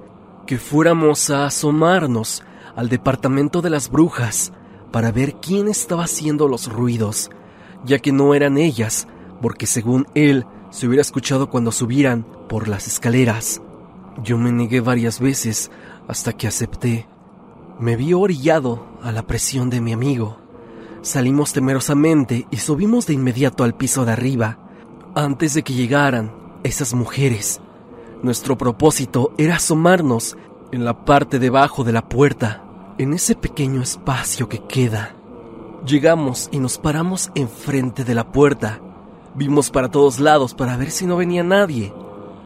que 0.47 0.57
fuéramos 0.57 1.29
a 1.29 1.45
asomarnos 1.45 2.43
al 2.77 2.87
departamento 2.87 3.61
de 3.61 3.69
las 3.69 3.91
brujas 3.91 4.53
para 4.89 5.11
ver 5.11 5.35
quién 5.35 5.67
estaba 5.67 6.05
haciendo 6.05 6.47
los 6.47 6.71
ruidos, 6.71 7.29
ya 7.83 7.99
que 7.99 8.13
no 8.13 8.33
eran 8.33 8.57
ellas, 8.57 9.07
porque 9.41 9.67
según 9.67 10.07
él 10.15 10.45
se 10.69 10.87
hubiera 10.87 11.01
escuchado 11.01 11.49
cuando 11.49 11.73
subieran 11.73 12.25
por 12.47 12.69
las 12.69 12.87
escaleras. 12.87 13.61
Yo 14.23 14.37
me 14.37 14.53
negué 14.53 14.79
varias 14.79 15.19
veces 15.19 15.71
hasta 16.07 16.31
que 16.33 16.47
acepté. 16.47 17.07
Me 17.79 17.97
vi 17.97 18.13
orillado 18.13 18.87
a 19.01 19.11
la 19.11 19.23
presión 19.23 19.69
de 19.69 19.81
mi 19.81 19.91
amigo. 19.91 20.37
Salimos 21.01 21.51
temerosamente 21.51 22.47
y 22.49 22.57
subimos 22.57 23.07
de 23.07 23.13
inmediato 23.13 23.65
al 23.65 23.75
piso 23.75 24.05
de 24.05 24.13
arriba, 24.13 24.70
antes 25.15 25.53
de 25.53 25.63
que 25.63 25.73
llegaran 25.73 26.33
esas 26.63 26.93
mujeres. 26.93 27.61
Nuestro 28.21 28.57
propósito 28.57 29.33
era 29.37 29.55
asomarnos 29.55 30.37
en 30.71 30.85
la 30.85 31.05
parte 31.05 31.39
debajo 31.39 31.83
de 31.83 31.91
la 31.91 32.07
puerta, 32.07 32.63
en 32.97 33.13
ese 33.13 33.35
pequeño 33.35 33.81
espacio 33.81 34.47
que 34.47 34.59
queda. 34.59 35.15
Llegamos 35.85 36.49
y 36.51 36.59
nos 36.59 36.77
paramos 36.77 37.31
enfrente 37.35 38.03
de 38.03 38.15
la 38.15 38.31
puerta 38.31 38.79
Vimos 39.33 39.69
para 39.69 39.89
todos 39.89 40.19
lados 40.19 40.53
para 40.53 40.75
ver 40.75 40.91
si 40.91 41.05
no 41.05 41.15
venía 41.15 41.43
nadie. 41.43 41.93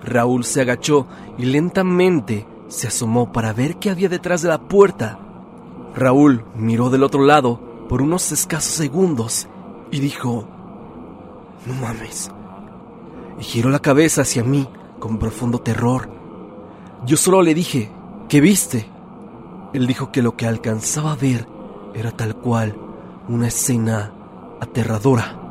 Raúl 0.04 0.44
se 0.44 0.62
agachó 0.62 1.08
y 1.38 1.46
lentamente 1.46 2.46
se 2.68 2.88
asomó 2.88 3.32
para 3.32 3.54
ver 3.54 3.78
qué 3.78 3.90
había 3.90 4.08
detrás 4.08 4.44
de 4.44 4.50
la 4.50 4.60
puerta. 4.60 5.18
Raúl 5.96 6.46
miró 6.56 6.92
del 6.92 7.04
otro 7.04 7.24
lado 7.24 7.60
por 7.90 8.04
unos 8.04 8.32
escasos 8.32 8.74
segundos 8.74 9.48
y 9.90 10.00
dijo, 10.00 10.48
No 11.66 11.74
mames. 11.74 12.32
Y 13.40 13.44
giró 13.44 13.70
la 13.70 13.80
cabeza 13.80 14.22
hacia 14.22 14.44
mí 14.44 14.68
con 15.00 15.20
profundo 15.20 15.60
terror. 15.60 16.10
Yo 17.06 17.18
solo 17.18 17.42
le 17.42 17.54
dije, 17.54 17.92
¿qué 18.30 18.42
viste? 18.42 18.90
Él 19.74 19.88
dijo 19.88 20.12
que 20.12 20.22
lo 20.22 20.36
que 20.38 20.48
alcanzaba 20.48 21.12
a 21.12 21.16
ver 21.16 21.48
era 21.94 22.12
tal 22.12 22.36
cual 22.36 22.76
una 23.28 23.48
escena 23.48 24.14
aterradora 24.62 25.46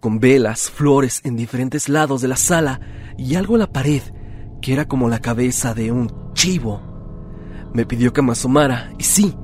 con 0.00 0.20
velas, 0.20 0.70
flores 0.70 1.20
en 1.24 1.36
diferentes 1.36 1.88
lados 1.88 2.22
de 2.22 2.28
la 2.28 2.36
sala 2.36 2.80
y 3.16 3.34
algo 3.34 3.54
en 3.54 3.60
la 3.60 3.72
pared 3.72 4.02
que 4.60 4.72
era 4.72 4.86
como 4.86 5.08
la 5.08 5.20
cabeza 5.20 5.74
de 5.74 5.92
un 5.92 6.32
chivo. 6.34 6.80
Me 7.74 7.84
pidió 7.84 8.12
que 8.12 8.22
me 8.22 8.32
asomara 8.32 8.92
y 8.98 9.04
sí, 9.04 9.34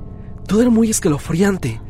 todo 0.47 0.63
era 0.63 0.71
muy 0.71 0.91
escalofriante. 0.91 1.81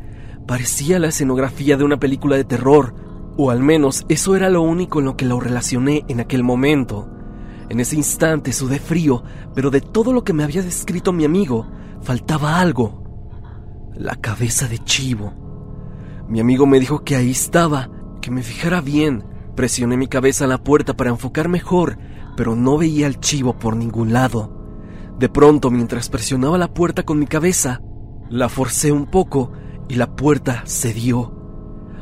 Parecía 0.47 0.99
la 0.99 1.07
escenografía 1.07 1.77
de 1.77 1.83
una 1.83 1.97
película 1.99 2.35
de 2.35 2.43
terror, 2.43 2.95
O 3.37 3.51
al 3.51 3.61
menos 3.61 4.05
eso 4.07 4.35
era 4.35 4.49
lo 4.49 4.61
único 4.61 4.99
en 4.99 5.05
lo 5.05 5.17
que 5.17 5.25
lo 5.25 5.39
relacioné 5.39 6.05
en 6.07 6.19
aquel 6.19 6.43
momento. 6.43 7.09
En 7.69 7.79
ese 7.79 7.95
instante 7.95 8.53
sudé 8.53 8.79
frío, 8.79 9.23
pero 9.53 9.71
de 9.71 9.81
todo 9.81 10.13
lo 10.13 10.23
que 10.23 10.33
me 10.33 10.43
había 10.43 10.61
descrito 10.61 11.11
mi 11.11 11.25
amigo, 11.25 11.67
faltaba 12.01 12.59
algo. 12.59 13.03
La 13.95 14.15
cabeza 14.15 14.67
de 14.67 14.79
chivo. 14.79 15.33
Mi 16.29 16.39
amigo 16.39 16.65
me 16.65 16.79
dijo 16.79 17.03
que 17.03 17.15
ahí 17.15 17.31
estaba, 17.31 17.89
que 18.21 18.31
me 18.31 18.43
fijara 18.43 18.81
bien. 18.81 19.25
Presioné 19.55 19.97
mi 19.97 20.07
cabeza 20.07 20.45
en 20.45 20.51
la 20.51 20.63
puerta 20.63 20.95
para 20.95 21.09
enfocar 21.09 21.49
mejor, 21.49 21.97
pero 22.37 22.55
no 22.55 22.77
veía 22.77 23.07
al 23.07 23.19
chivo 23.19 23.57
por 23.57 23.75
ningún 23.75 24.13
lado. 24.13 24.51
De 25.19 25.29
pronto, 25.29 25.71
mientras 25.71 26.09
presionaba 26.09 26.57
la 26.57 26.73
puerta 26.73 27.03
con 27.03 27.19
mi 27.19 27.25
cabeza, 27.25 27.81
la 28.29 28.49
forcé 28.49 28.91
un 28.91 29.05
poco 29.05 29.51
y 29.87 29.95
la 29.95 30.15
puerta 30.15 30.63
cedió. 30.65 31.34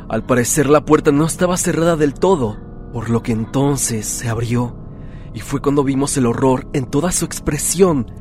Al 0.09 0.25
parecer 0.25 0.69
la 0.69 0.83
puerta 0.83 1.11
no 1.11 1.25
estaba 1.25 1.57
cerrada 1.57 1.95
del 1.95 2.13
todo, 2.13 2.57
por 2.91 3.09
lo 3.09 3.23
que 3.23 3.31
entonces 3.31 4.05
se 4.05 4.29
abrió. 4.29 4.75
Y 5.33 5.39
fue 5.39 5.61
cuando 5.61 5.83
vimos 5.83 6.17
el 6.17 6.25
horror 6.25 6.67
en 6.73 6.85
toda 6.85 7.11
su 7.11 7.25
expresión. 7.25 8.11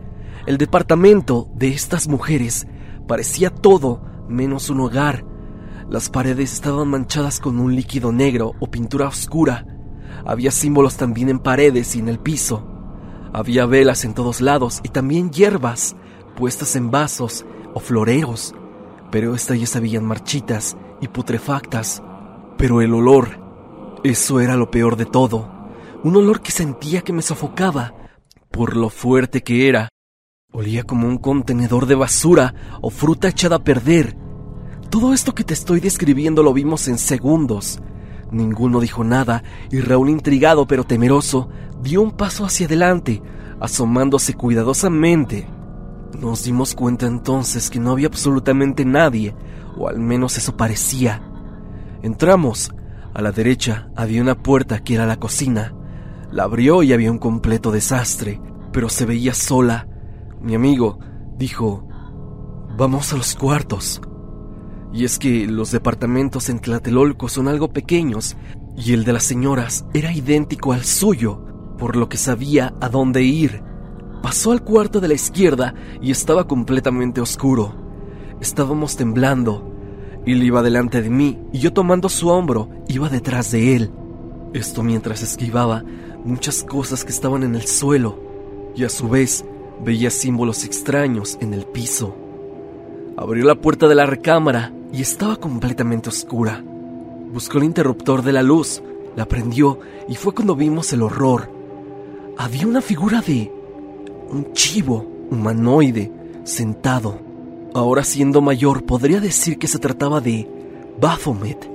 El 0.46 0.58
departamento 0.58 1.48
de 1.54 1.68
estas 1.68 2.08
mujeres 2.08 2.66
parecía 3.06 3.50
todo 3.50 4.02
menos 4.28 4.70
un 4.70 4.80
hogar. 4.80 5.24
Las 5.90 6.08
paredes 6.08 6.52
estaban 6.52 6.88
manchadas 6.88 7.40
con 7.40 7.58
un 7.58 7.74
líquido 7.74 8.12
negro 8.12 8.52
o 8.60 8.70
pintura 8.70 9.08
oscura. 9.08 9.66
Había 10.24 10.52
símbolos 10.52 10.96
también 10.96 11.28
en 11.28 11.40
paredes 11.40 11.96
y 11.96 11.98
en 11.98 12.08
el 12.08 12.18
piso. 12.18 12.66
Había 13.32 13.66
velas 13.66 14.04
en 14.04 14.14
todos 14.14 14.40
lados 14.40 14.80
y 14.84 14.88
también 14.88 15.30
hierbas 15.30 15.96
puestas 16.36 16.76
en 16.76 16.90
vasos 16.90 17.44
o 17.74 17.80
floreros, 17.80 18.54
pero 19.10 19.34
estas 19.34 19.58
ya 19.58 19.66
se 19.66 19.80
veían 19.80 20.04
marchitas 20.04 20.76
y 21.02 21.08
putrefactas. 21.08 22.02
Pero 22.56 22.80
el 22.80 22.94
olor, 22.94 23.38
eso 24.02 24.40
era 24.40 24.56
lo 24.56 24.70
peor 24.70 24.96
de 24.96 25.04
todo. 25.04 25.50
Un 26.02 26.16
olor 26.16 26.40
que 26.40 26.50
sentía 26.50 27.02
que 27.02 27.12
me 27.12 27.20
sofocaba 27.20 27.92
por 28.50 28.76
lo 28.76 28.88
fuerte 28.88 29.42
que 29.42 29.68
era. 29.68 29.88
Olía 30.52 30.84
como 30.84 31.06
un 31.06 31.18
contenedor 31.18 31.86
de 31.86 31.94
basura 31.94 32.54
o 32.80 32.90
fruta 32.90 33.28
echada 33.28 33.56
a 33.56 33.64
perder. 33.64 34.16
Todo 34.90 35.12
esto 35.12 35.34
que 35.34 35.44
te 35.44 35.54
estoy 35.54 35.80
describiendo 35.80 36.42
lo 36.42 36.52
vimos 36.52 36.88
en 36.88 36.98
segundos. 36.98 37.80
Ninguno 38.30 38.80
dijo 38.80 39.04
nada 39.04 39.42
y 39.70 39.80
Raúl, 39.80 40.10
intrigado 40.10 40.66
pero 40.66 40.84
temeroso, 40.84 41.48
dio 41.82 42.02
un 42.02 42.12
paso 42.12 42.44
hacia 42.44 42.66
adelante, 42.66 43.22
asomándose 43.60 44.34
cuidadosamente. 44.34 45.48
Nos 46.20 46.44
dimos 46.44 46.74
cuenta 46.74 47.06
entonces 47.06 47.70
que 47.70 47.80
no 47.80 47.90
había 47.92 48.06
absolutamente 48.06 48.84
nadie, 48.84 49.34
o 49.76 49.88
al 49.88 49.98
menos 49.98 50.36
eso 50.38 50.56
parecía. 50.56 51.22
Entramos. 52.02 52.72
A 53.14 53.20
la 53.20 53.30
derecha 53.30 53.90
había 53.94 54.22
una 54.22 54.42
puerta 54.42 54.82
que 54.82 54.94
era 54.94 55.06
la 55.06 55.18
cocina. 55.18 55.74
La 56.30 56.44
abrió 56.44 56.82
y 56.82 56.92
había 56.92 57.10
un 57.10 57.18
completo 57.18 57.70
desastre, 57.70 58.40
pero 58.72 58.88
se 58.88 59.04
veía 59.04 59.34
sola. 59.34 59.86
Mi 60.40 60.54
amigo 60.54 60.98
dijo, 61.36 61.86
vamos 62.76 63.12
a 63.12 63.16
los 63.16 63.34
cuartos. 63.34 64.00
Y 64.92 65.04
es 65.04 65.18
que 65.18 65.46
los 65.46 65.70
departamentos 65.70 66.48
en 66.48 66.60
Tlatelolco 66.60 67.28
son 67.28 67.48
algo 67.48 67.72
pequeños 67.72 68.36
y 68.76 68.92
el 68.92 69.04
de 69.04 69.12
las 69.12 69.24
señoras 69.24 69.84
era 69.92 70.12
idéntico 70.12 70.72
al 70.72 70.84
suyo, 70.84 71.44
por 71.78 71.96
lo 71.96 72.08
que 72.08 72.16
sabía 72.16 72.74
a 72.80 72.88
dónde 72.88 73.22
ir. 73.22 73.62
Pasó 74.22 74.52
al 74.52 74.62
cuarto 74.62 75.00
de 75.00 75.08
la 75.08 75.14
izquierda 75.14 75.74
y 76.00 76.12
estaba 76.12 76.46
completamente 76.46 77.20
oscuro. 77.20 77.74
Estábamos 78.40 78.96
temblando. 78.96 79.68
Él 80.24 80.42
iba 80.44 80.62
delante 80.62 81.02
de 81.02 81.10
mí 81.10 81.40
y 81.52 81.58
yo 81.58 81.72
tomando 81.72 82.08
su 82.08 82.28
hombro 82.28 82.68
iba 82.86 83.08
detrás 83.08 83.50
de 83.50 83.74
él. 83.74 83.90
Esto 84.52 84.84
mientras 84.84 85.22
esquivaba 85.22 85.84
muchas 86.24 86.62
cosas 86.62 87.04
que 87.04 87.10
estaban 87.10 87.42
en 87.42 87.56
el 87.56 87.66
suelo 87.66 88.20
y 88.76 88.84
a 88.84 88.88
su 88.88 89.08
vez 89.08 89.44
veía 89.84 90.10
símbolos 90.10 90.64
extraños 90.64 91.36
en 91.40 91.52
el 91.52 91.66
piso. 91.66 92.14
Abrió 93.16 93.44
la 93.44 93.56
puerta 93.56 93.88
de 93.88 93.96
la 93.96 94.06
recámara 94.06 94.72
y 94.92 95.02
estaba 95.02 95.36
completamente 95.36 96.08
oscura. 96.08 96.62
Buscó 97.32 97.58
el 97.58 97.64
interruptor 97.64 98.22
de 98.22 98.32
la 98.32 98.42
luz, 98.44 98.82
la 99.16 99.26
prendió 99.26 99.80
y 100.08 100.14
fue 100.14 100.32
cuando 100.32 100.54
vimos 100.54 100.92
el 100.92 101.02
horror. 101.02 101.50
Había 102.38 102.66
una 102.68 102.80
figura 102.80 103.20
de 103.20 103.52
un 104.32 104.52
chivo 104.52 105.06
humanoide 105.30 106.10
sentado. 106.44 107.20
Ahora 107.74 108.02
siendo 108.02 108.40
mayor 108.40 108.84
podría 108.84 109.20
decir 109.20 109.58
que 109.58 109.68
se 109.68 109.78
trataba 109.78 110.20
de 110.20 110.48
Baphomet, 111.00 111.70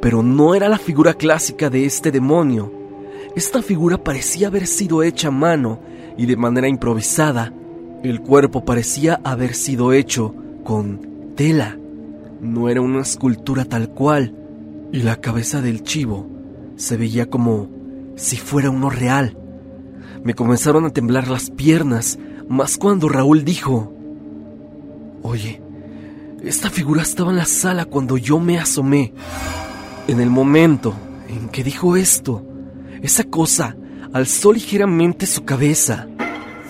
pero 0.00 0.22
no 0.22 0.54
era 0.54 0.68
la 0.68 0.78
figura 0.78 1.14
clásica 1.14 1.68
de 1.68 1.84
este 1.84 2.10
demonio. 2.10 2.72
Esta 3.34 3.60
figura 3.62 4.02
parecía 4.02 4.48
haber 4.48 4.66
sido 4.66 5.02
hecha 5.02 5.28
a 5.28 5.32
mano 5.32 5.80
y 6.16 6.26
de 6.26 6.36
manera 6.36 6.68
improvisada. 6.68 7.52
El 8.02 8.20
cuerpo 8.20 8.64
parecía 8.64 9.20
haber 9.24 9.54
sido 9.54 9.92
hecho 9.92 10.34
con 10.64 11.34
tela. 11.34 11.76
No 12.40 12.68
era 12.68 12.80
una 12.80 13.00
escultura 13.00 13.64
tal 13.64 13.90
cual, 13.90 14.34
y 14.92 15.02
la 15.02 15.16
cabeza 15.16 15.60
del 15.60 15.82
chivo 15.82 16.28
se 16.76 16.96
veía 16.96 17.26
como 17.26 17.68
si 18.14 18.36
fuera 18.36 18.70
uno 18.70 18.90
real. 18.90 19.36
Me 20.26 20.34
comenzaron 20.34 20.84
a 20.84 20.90
temblar 20.90 21.28
las 21.28 21.50
piernas, 21.50 22.18
más 22.48 22.78
cuando 22.78 23.08
Raúl 23.08 23.44
dijo, 23.44 23.92
Oye, 25.22 25.62
esta 26.42 26.68
figura 26.68 27.02
estaba 27.02 27.30
en 27.30 27.36
la 27.36 27.44
sala 27.44 27.84
cuando 27.84 28.18
yo 28.18 28.40
me 28.40 28.58
asomé. 28.58 29.12
En 30.08 30.18
el 30.18 30.28
momento 30.28 30.94
en 31.28 31.48
que 31.48 31.62
dijo 31.62 31.94
esto, 31.94 32.44
esa 33.02 33.22
cosa 33.22 33.76
alzó 34.12 34.52
ligeramente 34.52 35.26
su 35.26 35.44
cabeza. 35.44 36.08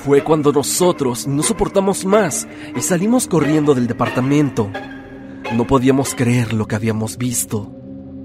Fue 0.05 0.23
cuando 0.23 0.53
nosotros 0.53 1.27
no 1.27 1.43
soportamos 1.43 2.05
más 2.05 2.47
y 2.77 2.83
salimos 2.83 3.27
corriendo 3.27 3.75
del 3.75 3.87
departamento. 3.87 4.71
No 5.55 5.67
podíamos 5.67 6.15
creer 6.15 6.53
lo 6.53 6.69
que 6.69 6.75
habíamos 6.75 7.17
visto. 7.17 7.75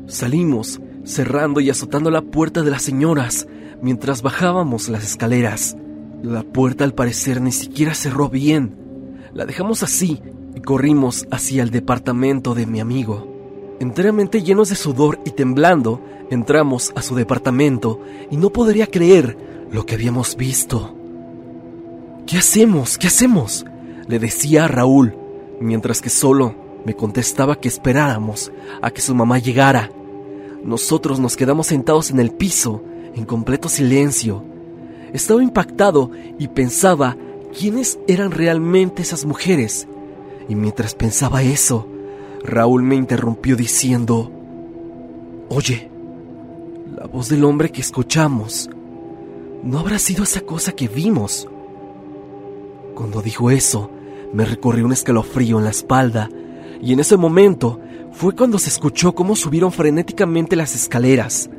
Salimos, 0.07 0.81
cerrando 1.05 1.61
y 1.61 1.69
azotando 1.69 2.11
la 2.11 2.21
puerta 2.21 2.63
de 2.63 2.71
las 2.71 2.81
señoras 2.81 3.47
mientras 3.81 4.21
bajábamos 4.21 4.89
las 4.89 5.03
escaleras. 5.03 5.75
La 6.23 6.43
puerta 6.43 6.83
al 6.83 6.93
parecer 6.93 7.41
ni 7.41 7.51
siquiera 7.51 7.93
cerró 7.93 8.29
bien. 8.29 8.75
La 9.33 9.45
dejamos 9.45 9.83
así 9.83 10.21
y 10.55 10.61
corrimos 10.61 11.27
hacia 11.31 11.63
el 11.63 11.71
departamento 11.71 12.53
de 12.53 12.65
mi 12.65 12.79
amigo. 12.79 13.27
Enteramente 13.79 14.43
llenos 14.43 14.69
de 14.69 14.75
sudor 14.75 15.19
y 15.25 15.31
temblando, 15.31 16.01
entramos 16.29 16.91
a 16.95 17.01
su 17.01 17.15
departamento 17.15 17.99
y 18.29 18.37
no 18.37 18.51
podría 18.51 18.87
creer 18.87 19.37
lo 19.71 19.85
que 19.85 19.95
habíamos 19.95 20.35
visto. 20.35 20.95
¿Qué 22.27 22.37
hacemos? 22.37 22.97
¿Qué 22.97 23.07
hacemos? 23.07 23.65
Le 24.07 24.19
decía 24.19 24.65
a 24.65 24.67
Raúl, 24.67 25.15
mientras 25.59 26.01
que 26.01 26.09
solo 26.09 26.55
me 26.85 26.95
contestaba 26.95 27.59
que 27.59 27.67
esperáramos 27.67 28.51
a 28.81 28.91
que 28.91 29.01
su 29.01 29.15
mamá 29.15 29.39
llegara. 29.39 29.91
Nosotros 30.63 31.19
nos 31.19 31.35
quedamos 31.35 31.67
sentados 31.67 32.11
en 32.11 32.19
el 32.19 32.31
piso, 32.31 32.83
en 33.15 33.25
completo 33.25 33.69
silencio. 33.69 34.43
Estaba 35.13 35.43
impactado 35.43 36.11
y 36.39 36.47
pensaba 36.47 37.17
quiénes 37.57 37.99
eran 38.07 38.31
realmente 38.31 39.01
esas 39.01 39.25
mujeres. 39.25 39.87
Y 40.47 40.55
mientras 40.55 40.95
pensaba 40.95 41.43
eso, 41.43 41.87
Raúl 42.43 42.83
me 42.83 42.95
interrumpió 42.95 43.55
diciendo, 43.55 44.31
Oye, 45.49 45.89
la 46.95 47.07
voz 47.07 47.29
del 47.29 47.43
hombre 47.43 47.71
que 47.71 47.81
escuchamos, 47.81 48.69
¿no 49.63 49.79
habrá 49.79 49.99
sido 49.99 50.23
esa 50.23 50.41
cosa 50.41 50.71
que 50.71 50.87
vimos? 50.87 51.47
Cuando 52.95 53.21
dijo 53.21 53.51
eso, 53.51 53.89
me 54.33 54.45
recorrió 54.45 54.85
un 54.85 54.93
escalofrío 54.93 55.57
en 55.57 55.65
la 55.65 55.71
espalda 55.71 56.29
y 56.81 56.93
en 56.93 56.99
ese 56.99 57.17
momento 57.17 57.79
fue 58.11 58.33
cuando 58.33 58.59
se 58.59 58.69
escuchó 58.69 59.13
cómo 59.13 59.35
subieron 59.35 59.71
frenéticamente 59.71 60.55
las 60.55 60.75
escaleras. 60.75 61.49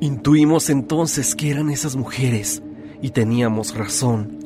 Intuimos 0.00 0.70
entonces 0.70 1.34
que 1.34 1.50
eran 1.50 1.70
esas 1.70 1.96
mujeres 1.96 2.62
y 3.02 3.10
teníamos 3.10 3.74
razón. 3.76 4.38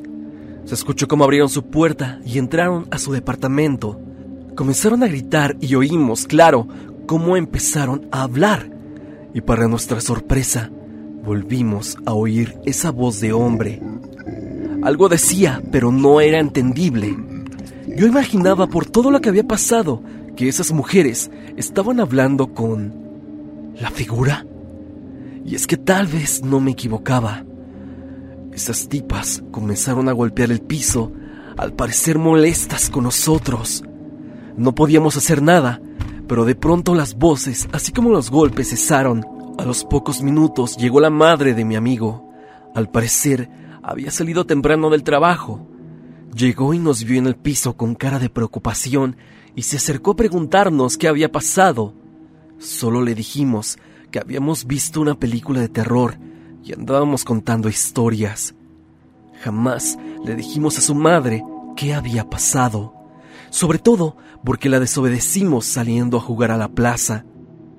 Se 0.65 0.73
escuchó 0.73 1.07
cómo 1.07 1.25
abrieron 1.25 1.49
su 1.49 1.63
puerta 1.63 2.19
y 2.25 2.39
entraron 2.39 2.87
a 2.89 2.97
su 2.97 3.11
departamento. 3.11 3.99
Comenzaron 4.55 5.03
a 5.03 5.07
gritar 5.07 5.55
y 5.61 5.75
oímos, 5.75 6.25
claro, 6.25 6.67
cómo 7.05 7.37
empezaron 7.37 8.07
a 8.11 8.23
hablar. 8.23 8.67
Y 9.35 9.41
para 9.41 9.67
nuestra 9.67 10.01
sorpresa, 10.01 10.71
volvimos 11.23 11.97
a 12.05 12.13
oír 12.13 12.57
esa 12.65 12.91
voz 12.91 13.19
de 13.19 13.33
hombre. 13.33 13.79
Algo 14.81 15.07
decía, 15.07 15.61
pero 15.71 15.91
no 15.91 16.19
era 16.19 16.39
entendible. 16.39 17.15
Yo 17.95 18.07
imaginaba 18.07 18.65
por 18.65 18.87
todo 18.87 19.11
lo 19.11 19.21
que 19.21 19.29
había 19.29 19.47
pasado 19.47 20.01
que 20.35 20.47
esas 20.47 20.71
mujeres 20.71 21.29
estaban 21.57 21.99
hablando 21.99 22.55
con 22.55 22.91
la 23.79 23.91
figura. 23.91 24.47
Y 25.45 25.55
es 25.55 25.67
que 25.67 25.77
tal 25.77 26.07
vez 26.07 26.43
no 26.43 26.59
me 26.59 26.71
equivocaba. 26.71 27.43
Esas 28.53 28.87
tipas 28.87 29.43
comenzaron 29.51 30.09
a 30.09 30.13
golpear 30.13 30.51
el 30.51 30.61
piso, 30.61 31.11
al 31.57 31.73
parecer 31.73 32.17
molestas 32.17 32.89
con 32.89 33.03
nosotros. 33.03 33.83
No 34.57 34.75
podíamos 34.75 35.17
hacer 35.17 35.41
nada, 35.41 35.81
pero 36.27 36.45
de 36.45 36.55
pronto 36.55 36.95
las 36.95 37.15
voces, 37.15 37.67
así 37.71 37.91
como 37.91 38.09
los 38.09 38.29
golpes, 38.29 38.69
cesaron. 38.69 39.25
A 39.57 39.65
los 39.65 39.83
pocos 39.83 40.21
minutos 40.23 40.77
llegó 40.77 40.99
la 40.99 41.09
madre 41.09 41.53
de 41.53 41.65
mi 41.65 41.75
amigo. 41.75 42.29
Al 42.75 42.89
parecer, 42.89 43.49
había 43.83 44.11
salido 44.11 44.45
temprano 44.45 44.89
del 44.89 45.03
trabajo. 45.03 45.67
Llegó 46.35 46.73
y 46.73 46.79
nos 46.79 47.03
vio 47.03 47.19
en 47.19 47.27
el 47.27 47.35
piso 47.35 47.75
con 47.75 47.93
cara 47.95 48.17
de 48.17 48.29
preocupación 48.29 49.17
y 49.55 49.63
se 49.63 49.77
acercó 49.77 50.11
a 50.11 50.15
preguntarnos 50.15 50.97
qué 50.97 51.07
había 51.07 51.31
pasado. 51.31 51.93
Solo 52.57 53.01
le 53.01 53.13
dijimos 53.13 53.77
que 54.13 54.19
habíamos 54.19 54.67
visto 54.67 55.01
una 55.01 55.15
película 55.15 55.59
de 55.59 55.69
terror 55.69 56.19
y 56.63 56.71
andábamos 56.71 57.25
contando 57.25 57.67
historias. 57.67 58.53
Jamás 59.41 59.97
le 60.23 60.35
dijimos 60.35 60.77
a 60.77 60.81
su 60.81 60.93
madre 60.93 61.43
qué 61.75 61.95
había 61.95 62.29
pasado, 62.29 62.93
sobre 63.49 63.79
todo 63.79 64.15
porque 64.45 64.69
la 64.69 64.79
desobedecimos 64.79 65.65
saliendo 65.65 66.17
a 66.17 66.21
jugar 66.21 66.51
a 66.51 66.57
la 66.57 66.67
plaza. 66.67 67.25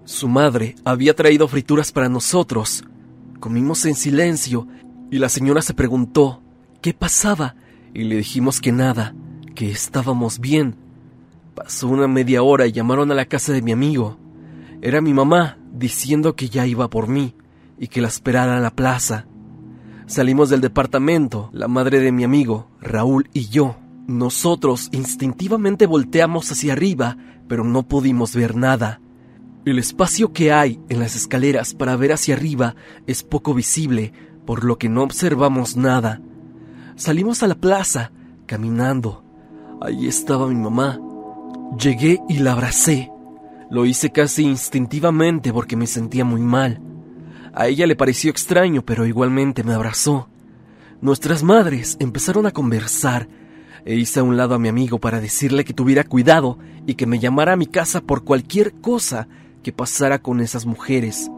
Su 0.06 0.26
madre 0.26 0.74
había 0.84 1.14
traído 1.14 1.46
frituras 1.46 1.92
para 1.92 2.08
nosotros. 2.08 2.82
Comimos 3.38 3.86
en 3.86 3.94
silencio 3.94 4.66
y 5.12 5.20
la 5.20 5.28
señora 5.28 5.62
se 5.62 5.72
preguntó 5.72 6.42
qué 6.82 6.92
pasaba 6.94 7.54
y 7.94 8.02
le 8.02 8.16
dijimos 8.16 8.60
que 8.60 8.72
nada, 8.72 9.14
que 9.54 9.70
estábamos 9.70 10.40
bien. 10.40 10.74
Pasó 11.54 11.86
una 11.86 12.08
media 12.08 12.42
hora 12.42 12.66
y 12.66 12.72
llamaron 12.72 13.12
a 13.12 13.14
la 13.14 13.26
casa 13.26 13.52
de 13.52 13.62
mi 13.62 13.70
amigo. 13.70 14.18
Era 14.82 15.00
mi 15.00 15.14
mamá 15.14 15.58
diciendo 15.74 16.36
que 16.36 16.48
ya 16.48 16.66
iba 16.66 16.88
por 16.88 17.08
mí 17.08 17.34
y 17.78 17.88
que 17.88 18.00
la 18.00 18.08
esperara 18.08 18.56
en 18.56 18.62
la 18.62 18.70
plaza. 18.70 19.26
Salimos 20.06 20.48
del 20.48 20.60
departamento, 20.60 21.50
la 21.52 21.68
madre 21.68 22.00
de 22.00 22.12
mi 22.12 22.24
amigo, 22.24 22.68
Raúl 22.80 23.28
y 23.32 23.48
yo. 23.48 23.76
Nosotros 24.06 24.90
instintivamente 24.92 25.86
volteamos 25.86 26.50
hacia 26.52 26.74
arriba, 26.74 27.16
pero 27.48 27.64
no 27.64 27.82
pudimos 27.84 28.34
ver 28.34 28.54
nada. 28.54 29.00
El 29.64 29.78
espacio 29.78 30.32
que 30.32 30.52
hay 30.52 30.78
en 30.90 31.00
las 31.00 31.16
escaleras 31.16 31.72
para 31.72 31.96
ver 31.96 32.12
hacia 32.12 32.34
arriba 32.34 32.76
es 33.06 33.22
poco 33.22 33.54
visible, 33.54 34.12
por 34.44 34.62
lo 34.62 34.76
que 34.76 34.90
no 34.90 35.02
observamos 35.02 35.76
nada. 35.76 36.20
Salimos 36.96 37.42
a 37.42 37.48
la 37.48 37.54
plaza, 37.54 38.12
caminando. 38.46 39.24
Allí 39.80 40.06
estaba 40.06 40.48
mi 40.48 40.54
mamá. 40.54 41.00
Llegué 41.78 42.20
y 42.28 42.38
la 42.38 42.52
abracé. 42.52 43.10
Lo 43.70 43.86
hice 43.86 44.10
casi 44.10 44.44
instintivamente 44.44 45.52
porque 45.52 45.76
me 45.76 45.86
sentía 45.86 46.24
muy 46.24 46.40
mal. 46.40 46.80
A 47.54 47.68
ella 47.68 47.86
le 47.86 47.96
pareció 47.96 48.30
extraño, 48.30 48.82
pero 48.84 49.06
igualmente 49.06 49.64
me 49.64 49.74
abrazó. 49.74 50.28
Nuestras 51.00 51.42
madres 51.42 51.96
empezaron 52.00 52.46
a 52.46 52.50
conversar 52.50 53.28
e 53.84 53.94
hice 53.94 54.20
a 54.20 54.22
un 54.22 54.36
lado 54.36 54.54
a 54.54 54.58
mi 54.58 54.68
amigo 54.68 54.98
para 54.98 55.20
decirle 55.20 55.64
que 55.64 55.74
tuviera 55.74 56.04
cuidado 56.04 56.58
y 56.86 56.94
que 56.94 57.06
me 57.06 57.18
llamara 57.18 57.52
a 57.52 57.56
mi 57.56 57.66
casa 57.66 58.00
por 58.00 58.24
cualquier 58.24 58.72
cosa 58.80 59.28
que 59.62 59.72
pasara 59.72 60.20
con 60.20 60.40
esas 60.40 60.66
mujeres. 60.66 61.30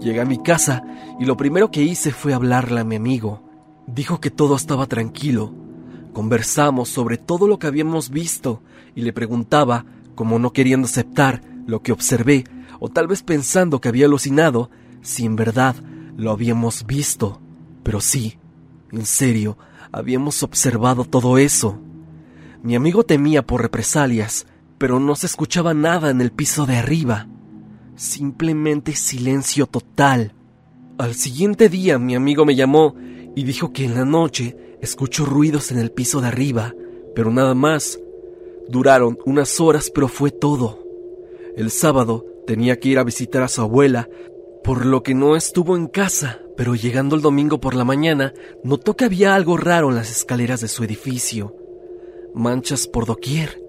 Llegué 0.00 0.20
a 0.20 0.24
mi 0.24 0.38
casa 0.38 0.84
y 1.18 1.24
lo 1.24 1.36
primero 1.36 1.70
que 1.70 1.82
hice 1.82 2.12
fue 2.12 2.32
hablarle 2.32 2.80
a 2.80 2.84
mi 2.84 2.96
amigo. 2.96 3.42
Dijo 3.86 4.20
que 4.20 4.30
todo 4.30 4.56
estaba 4.56 4.86
tranquilo. 4.86 5.52
Conversamos 6.12 6.88
sobre 6.88 7.16
todo 7.16 7.46
lo 7.46 7.58
que 7.58 7.66
habíamos 7.66 8.10
visto 8.10 8.62
y 8.94 9.02
le 9.02 9.12
preguntaba, 9.12 9.84
como 10.18 10.40
no 10.40 10.52
queriendo 10.52 10.86
aceptar 10.86 11.42
lo 11.64 11.80
que 11.80 11.92
observé, 11.92 12.42
o 12.80 12.88
tal 12.88 13.06
vez 13.06 13.22
pensando 13.22 13.80
que 13.80 13.88
había 13.88 14.06
alucinado, 14.06 14.68
si 15.00 15.24
en 15.24 15.36
verdad 15.36 15.76
lo 16.16 16.32
habíamos 16.32 16.86
visto. 16.88 17.40
Pero 17.84 18.00
sí, 18.00 18.36
en 18.90 19.06
serio, 19.06 19.58
habíamos 19.92 20.42
observado 20.42 21.04
todo 21.04 21.38
eso. 21.38 21.78
Mi 22.64 22.74
amigo 22.74 23.04
temía 23.04 23.46
por 23.46 23.62
represalias, 23.62 24.48
pero 24.76 24.98
no 24.98 25.14
se 25.14 25.26
escuchaba 25.26 25.72
nada 25.72 26.10
en 26.10 26.20
el 26.20 26.32
piso 26.32 26.66
de 26.66 26.78
arriba. 26.78 27.28
Simplemente 27.94 28.96
silencio 28.96 29.68
total. 29.68 30.34
Al 30.98 31.14
siguiente 31.14 31.68
día 31.68 31.96
mi 32.00 32.16
amigo 32.16 32.44
me 32.44 32.56
llamó 32.56 32.96
y 33.36 33.44
dijo 33.44 33.72
que 33.72 33.84
en 33.84 33.94
la 33.94 34.04
noche 34.04 34.78
escuchó 34.82 35.26
ruidos 35.26 35.70
en 35.70 35.78
el 35.78 35.92
piso 35.92 36.20
de 36.20 36.26
arriba, 36.26 36.74
pero 37.14 37.30
nada 37.30 37.54
más. 37.54 38.00
Duraron 38.68 39.18
unas 39.24 39.60
horas, 39.60 39.90
pero 39.90 40.08
fue 40.08 40.30
todo. 40.30 40.84
El 41.56 41.70
sábado 41.70 42.26
tenía 42.46 42.78
que 42.78 42.90
ir 42.90 42.98
a 42.98 43.04
visitar 43.04 43.42
a 43.42 43.48
su 43.48 43.62
abuela, 43.62 44.08
por 44.62 44.84
lo 44.84 45.02
que 45.02 45.14
no 45.14 45.36
estuvo 45.36 45.76
en 45.76 45.86
casa, 45.86 46.40
pero 46.56 46.74
llegando 46.74 47.16
el 47.16 47.22
domingo 47.22 47.60
por 47.60 47.74
la 47.74 47.84
mañana, 47.84 48.34
notó 48.62 48.96
que 48.96 49.04
había 49.06 49.34
algo 49.34 49.56
raro 49.56 49.88
en 49.88 49.94
las 49.94 50.10
escaleras 50.10 50.60
de 50.60 50.68
su 50.68 50.84
edificio. 50.84 51.54
Manchas 52.34 52.86
por 52.86 53.06
doquier, 53.06 53.62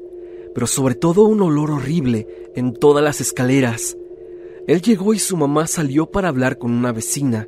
pero 0.53 0.67
sobre 0.67 0.95
todo 0.95 1.23
un 1.23 1.41
olor 1.41 1.71
horrible 1.71 2.51
en 2.55 2.73
todas 2.73 3.03
las 3.03 3.21
escaleras. 3.21 3.97
Él 4.67 4.81
llegó 4.81 5.13
y 5.13 5.19
su 5.19 5.38
mamá 5.38 5.67
salió 5.67 6.12
para 6.12 6.27
hablar 6.27 6.57
con 6.57 6.71
una 6.71 6.91
vecina 6.91 7.47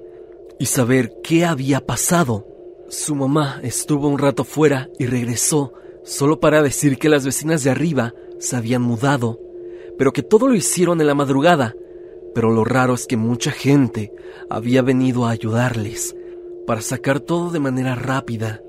y 0.60 0.68
saber 0.68 1.14
qué 1.24 1.44
había 1.44 1.86
pasado. 1.86 2.48
Su 2.88 3.16
mamá 3.16 3.60
estuvo 3.64 4.08
un 4.08 4.20
rato 4.20 4.44
fuera 4.44 4.90
y 4.98 5.06
regresó 5.06 5.74
solo 6.04 6.40
para 6.40 6.62
decir 6.62 6.98
que 6.98 7.10
las 7.10 7.26
vecinas 7.26 7.64
de 7.64 7.70
arriba 7.70 8.14
se 8.40 8.56
habían 8.56 8.82
mudado, 8.82 9.40
pero 9.98 10.14
que 10.14 10.24
todo 10.24 10.48
lo 10.48 10.56
hicieron 10.56 11.02
en 11.02 11.08
la 11.08 11.16
madrugada. 11.16 11.76
Pero 12.34 12.50
lo 12.50 12.64
raro 12.64 12.94
es 12.94 13.08
que 13.08 13.18
mucha 13.18 13.52
gente 13.52 14.14
había 14.50 14.82
venido 14.82 15.26
a 15.26 15.32
ayudarles 15.32 16.16
para 16.66 16.82
sacar 16.82 17.20
todo 17.20 17.52
de 17.52 17.60
manera 17.60 17.96
rápida. 17.96 18.62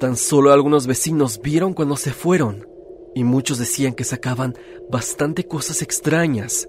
Tan 0.00 0.16
solo 0.16 0.52
algunos 0.52 0.86
vecinos 0.86 1.40
vieron 1.42 1.72
cuando 1.72 1.96
se 1.96 2.12
fueron, 2.12 2.66
y 3.14 3.24
muchos 3.24 3.58
decían 3.58 3.94
que 3.94 4.04
sacaban 4.04 4.54
bastante 4.90 5.46
cosas 5.46 5.82
extrañas 5.82 6.68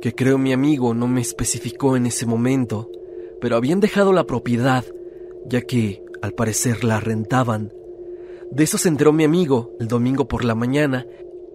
que 0.00 0.14
creo 0.14 0.38
mi 0.38 0.52
amigo 0.52 0.94
no 0.94 1.06
me 1.06 1.20
especificó 1.20 1.96
en 1.96 2.06
ese 2.06 2.26
momento, 2.26 2.90
pero 3.40 3.56
habían 3.56 3.80
dejado 3.80 4.12
la 4.12 4.24
propiedad, 4.24 4.84
ya 5.46 5.60
que, 5.62 6.02
al 6.22 6.32
parecer, 6.32 6.84
la 6.84 7.00
rentaban. 7.00 7.72
De 8.50 8.64
eso 8.64 8.78
se 8.78 8.88
enteró 8.88 9.12
mi 9.12 9.24
amigo 9.24 9.72
el 9.78 9.88
domingo 9.88 10.26
por 10.26 10.44
la 10.44 10.54
mañana 10.54 11.06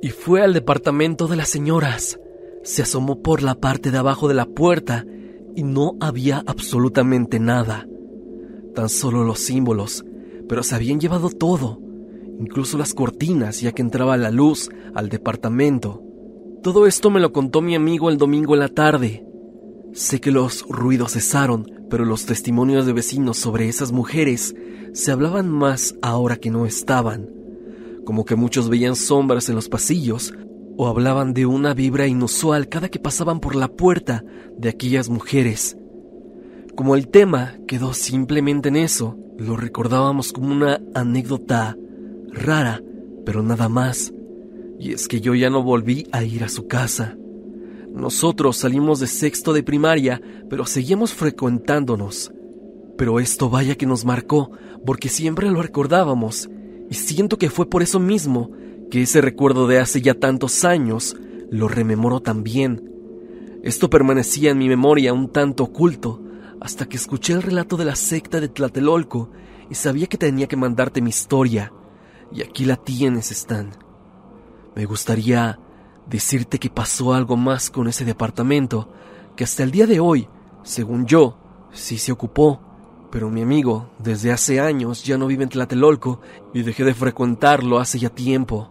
y 0.01 0.09
fue 0.09 0.41
al 0.41 0.53
departamento 0.53 1.27
de 1.27 1.35
las 1.35 1.49
señoras. 1.49 2.19
Se 2.63 2.81
asomó 2.81 3.21
por 3.21 3.43
la 3.43 3.55
parte 3.55 3.91
de 3.91 3.97
abajo 3.97 4.27
de 4.27 4.33
la 4.33 4.45
puerta 4.45 5.05
y 5.55 5.63
no 5.63 5.95
había 5.99 6.43
absolutamente 6.45 7.39
nada. 7.39 7.87
Tan 8.73 8.89
solo 8.89 9.23
los 9.23 9.39
símbolos, 9.39 10.05
pero 10.47 10.63
se 10.63 10.75
habían 10.75 10.99
llevado 10.99 11.29
todo, 11.29 11.79
incluso 12.39 12.77
las 12.77 12.93
cortinas, 12.93 13.61
ya 13.61 13.71
que 13.71 13.81
entraba 13.81 14.17
la 14.17 14.31
luz 14.31 14.69
al 14.93 15.09
departamento. 15.09 16.01
Todo 16.61 16.87
esto 16.87 17.09
me 17.09 17.19
lo 17.19 17.31
contó 17.31 17.61
mi 17.61 17.75
amigo 17.75 18.09
el 18.09 18.17
domingo 18.17 18.53
en 18.53 18.59
la 18.59 18.69
tarde. 18.69 19.25
Sé 19.95 20.19
que 20.19 20.29
los 20.29 20.65
ruidos 20.67 21.13
cesaron, 21.13 21.71
pero 21.89 22.03
los 22.03 22.25
testimonios 22.25 22.85
de 22.85 22.91
vecinos 22.91 23.37
sobre 23.37 23.69
esas 23.69 23.93
mujeres 23.93 24.53
se 24.91 25.09
hablaban 25.13 25.49
más 25.49 25.95
ahora 26.01 26.35
que 26.35 26.51
no 26.51 26.65
estaban, 26.65 27.29
como 28.03 28.25
que 28.25 28.35
muchos 28.35 28.67
veían 28.67 28.97
sombras 28.97 29.47
en 29.47 29.55
los 29.55 29.69
pasillos 29.69 30.33
o 30.75 30.87
hablaban 30.87 31.33
de 31.33 31.45
una 31.45 31.73
vibra 31.73 32.07
inusual 32.07 32.67
cada 32.67 32.89
que 32.89 32.99
pasaban 32.99 33.39
por 33.39 33.55
la 33.55 33.69
puerta 33.69 34.25
de 34.57 34.67
aquellas 34.67 35.07
mujeres. 35.07 35.77
Como 36.75 36.95
el 36.97 37.07
tema 37.07 37.55
quedó 37.65 37.93
simplemente 37.93 38.67
en 38.67 38.75
eso, 38.75 39.17
lo 39.37 39.55
recordábamos 39.55 40.33
como 40.33 40.51
una 40.51 40.81
anécdota 40.93 41.77
rara, 42.33 42.83
pero 43.25 43.43
nada 43.43 43.69
más. 43.69 44.11
Y 44.77 44.91
es 44.91 45.07
que 45.07 45.21
yo 45.21 45.35
ya 45.35 45.49
no 45.49 45.63
volví 45.63 46.05
a 46.11 46.25
ir 46.25 46.43
a 46.43 46.49
su 46.49 46.67
casa. 46.67 47.15
Nosotros 47.95 48.57
salimos 48.57 48.99
de 48.99 49.07
sexto 49.07 49.53
de 49.53 49.63
primaria, 49.63 50.21
pero 50.49 50.65
seguíamos 50.65 51.13
frecuentándonos. 51.13 52.29
Pero 52.97 53.21
esto 53.21 53.49
vaya 53.49 53.75
que 53.75 53.85
nos 53.85 54.03
marcó, 54.03 54.51
porque 54.85 55.07
siempre 55.07 55.49
lo 55.49 55.61
recordábamos, 55.61 56.49
y 56.89 56.93
siento 56.95 57.37
que 57.37 57.49
fue 57.49 57.69
por 57.69 57.81
eso 57.81 58.01
mismo 58.01 58.51
que 58.91 59.03
ese 59.03 59.21
recuerdo 59.21 59.65
de 59.67 59.79
hace 59.79 60.01
ya 60.01 60.13
tantos 60.13 60.65
años 60.65 61.15
lo 61.49 61.69
rememoro 61.69 62.19
también. 62.19 62.91
Esto 63.63 63.89
permanecía 63.89 64.51
en 64.51 64.57
mi 64.57 64.67
memoria 64.67 65.13
un 65.13 65.29
tanto 65.29 65.63
oculto, 65.63 66.21
hasta 66.59 66.87
que 66.87 66.97
escuché 66.97 67.31
el 67.31 67.43
relato 67.43 67.77
de 67.77 67.85
la 67.85 67.95
secta 67.95 68.41
de 68.41 68.49
Tlatelolco 68.49 69.31
y 69.69 69.75
sabía 69.75 70.07
que 70.07 70.17
tenía 70.17 70.47
que 70.47 70.57
mandarte 70.57 71.01
mi 71.01 71.11
historia. 71.11 71.71
Y 72.33 72.41
aquí 72.41 72.65
la 72.65 72.75
tienes, 72.75 73.31
Stan. 73.31 73.71
Me 74.75 74.83
gustaría 74.85 75.59
decirte 76.07 76.59
que 76.59 76.69
pasó 76.69 77.13
algo 77.13 77.37
más 77.37 77.69
con 77.69 77.87
ese 77.87 78.05
departamento, 78.05 78.89
que 79.35 79.43
hasta 79.43 79.63
el 79.63 79.71
día 79.71 79.87
de 79.87 79.99
hoy, 79.99 80.27
según 80.63 81.05
yo, 81.05 81.37
sí 81.71 81.97
se 81.97 82.11
ocupó, 82.11 82.59
pero 83.11 83.29
mi 83.29 83.41
amigo 83.41 83.89
desde 83.99 84.31
hace 84.31 84.59
años 84.59 85.03
ya 85.03 85.17
no 85.17 85.27
vive 85.27 85.43
en 85.43 85.49
Tlatelolco 85.49 86.21
y 86.53 86.63
dejé 86.63 86.83
de 86.83 86.93
frecuentarlo 86.93 87.79
hace 87.79 87.99
ya 87.99 88.09
tiempo. 88.09 88.69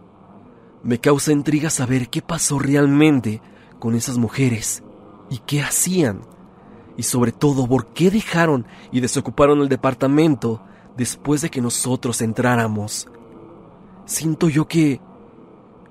Me 0.83 0.99
causa 0.99 1.31
intriga 1.31 1.69
saber 1.69 2.09
qué 2.09 2.21
pasó 2.21 2.59
realmente 2.59 3.41
con 3.79 3.95
esas 3.95 4.17
mujeres 4.17 4.83
y 5.29 5.39
qué 5.39 5.61
hacían, 5.61 6.21
y 6.97 7.03
sobre 7.03 7.31
todo 7.31 7.67
por 7.67 7.87
qué 7.87 8.11
dejaron 8.11 8.65
y 8.91 8.99
desocuparon 9.01 9.61
el 9.61 9.69
departamento 9.69 10.61
después 10.95 11.41
de 11.41 11.49
que 11.49 11.61
nosotros 11.61 12.21
entráramos. 12.21 13.07
Siento 14.05 14.49
yo 14.49 14.67
que 14.67 15.01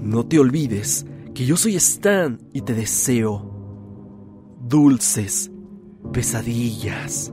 no 0.00 0.26
te 0.26 0.38
olvides 0.38 1.06
que 1.34 1.46
yo 1.46 1.56
soy 1.56 1.76
Stan 1.76 2.40
y 2.52 2.62
te 2.62 2.74
deseo 2.74 3.48
dulces 4.60 5.50
pesadillas. 6.12 7.32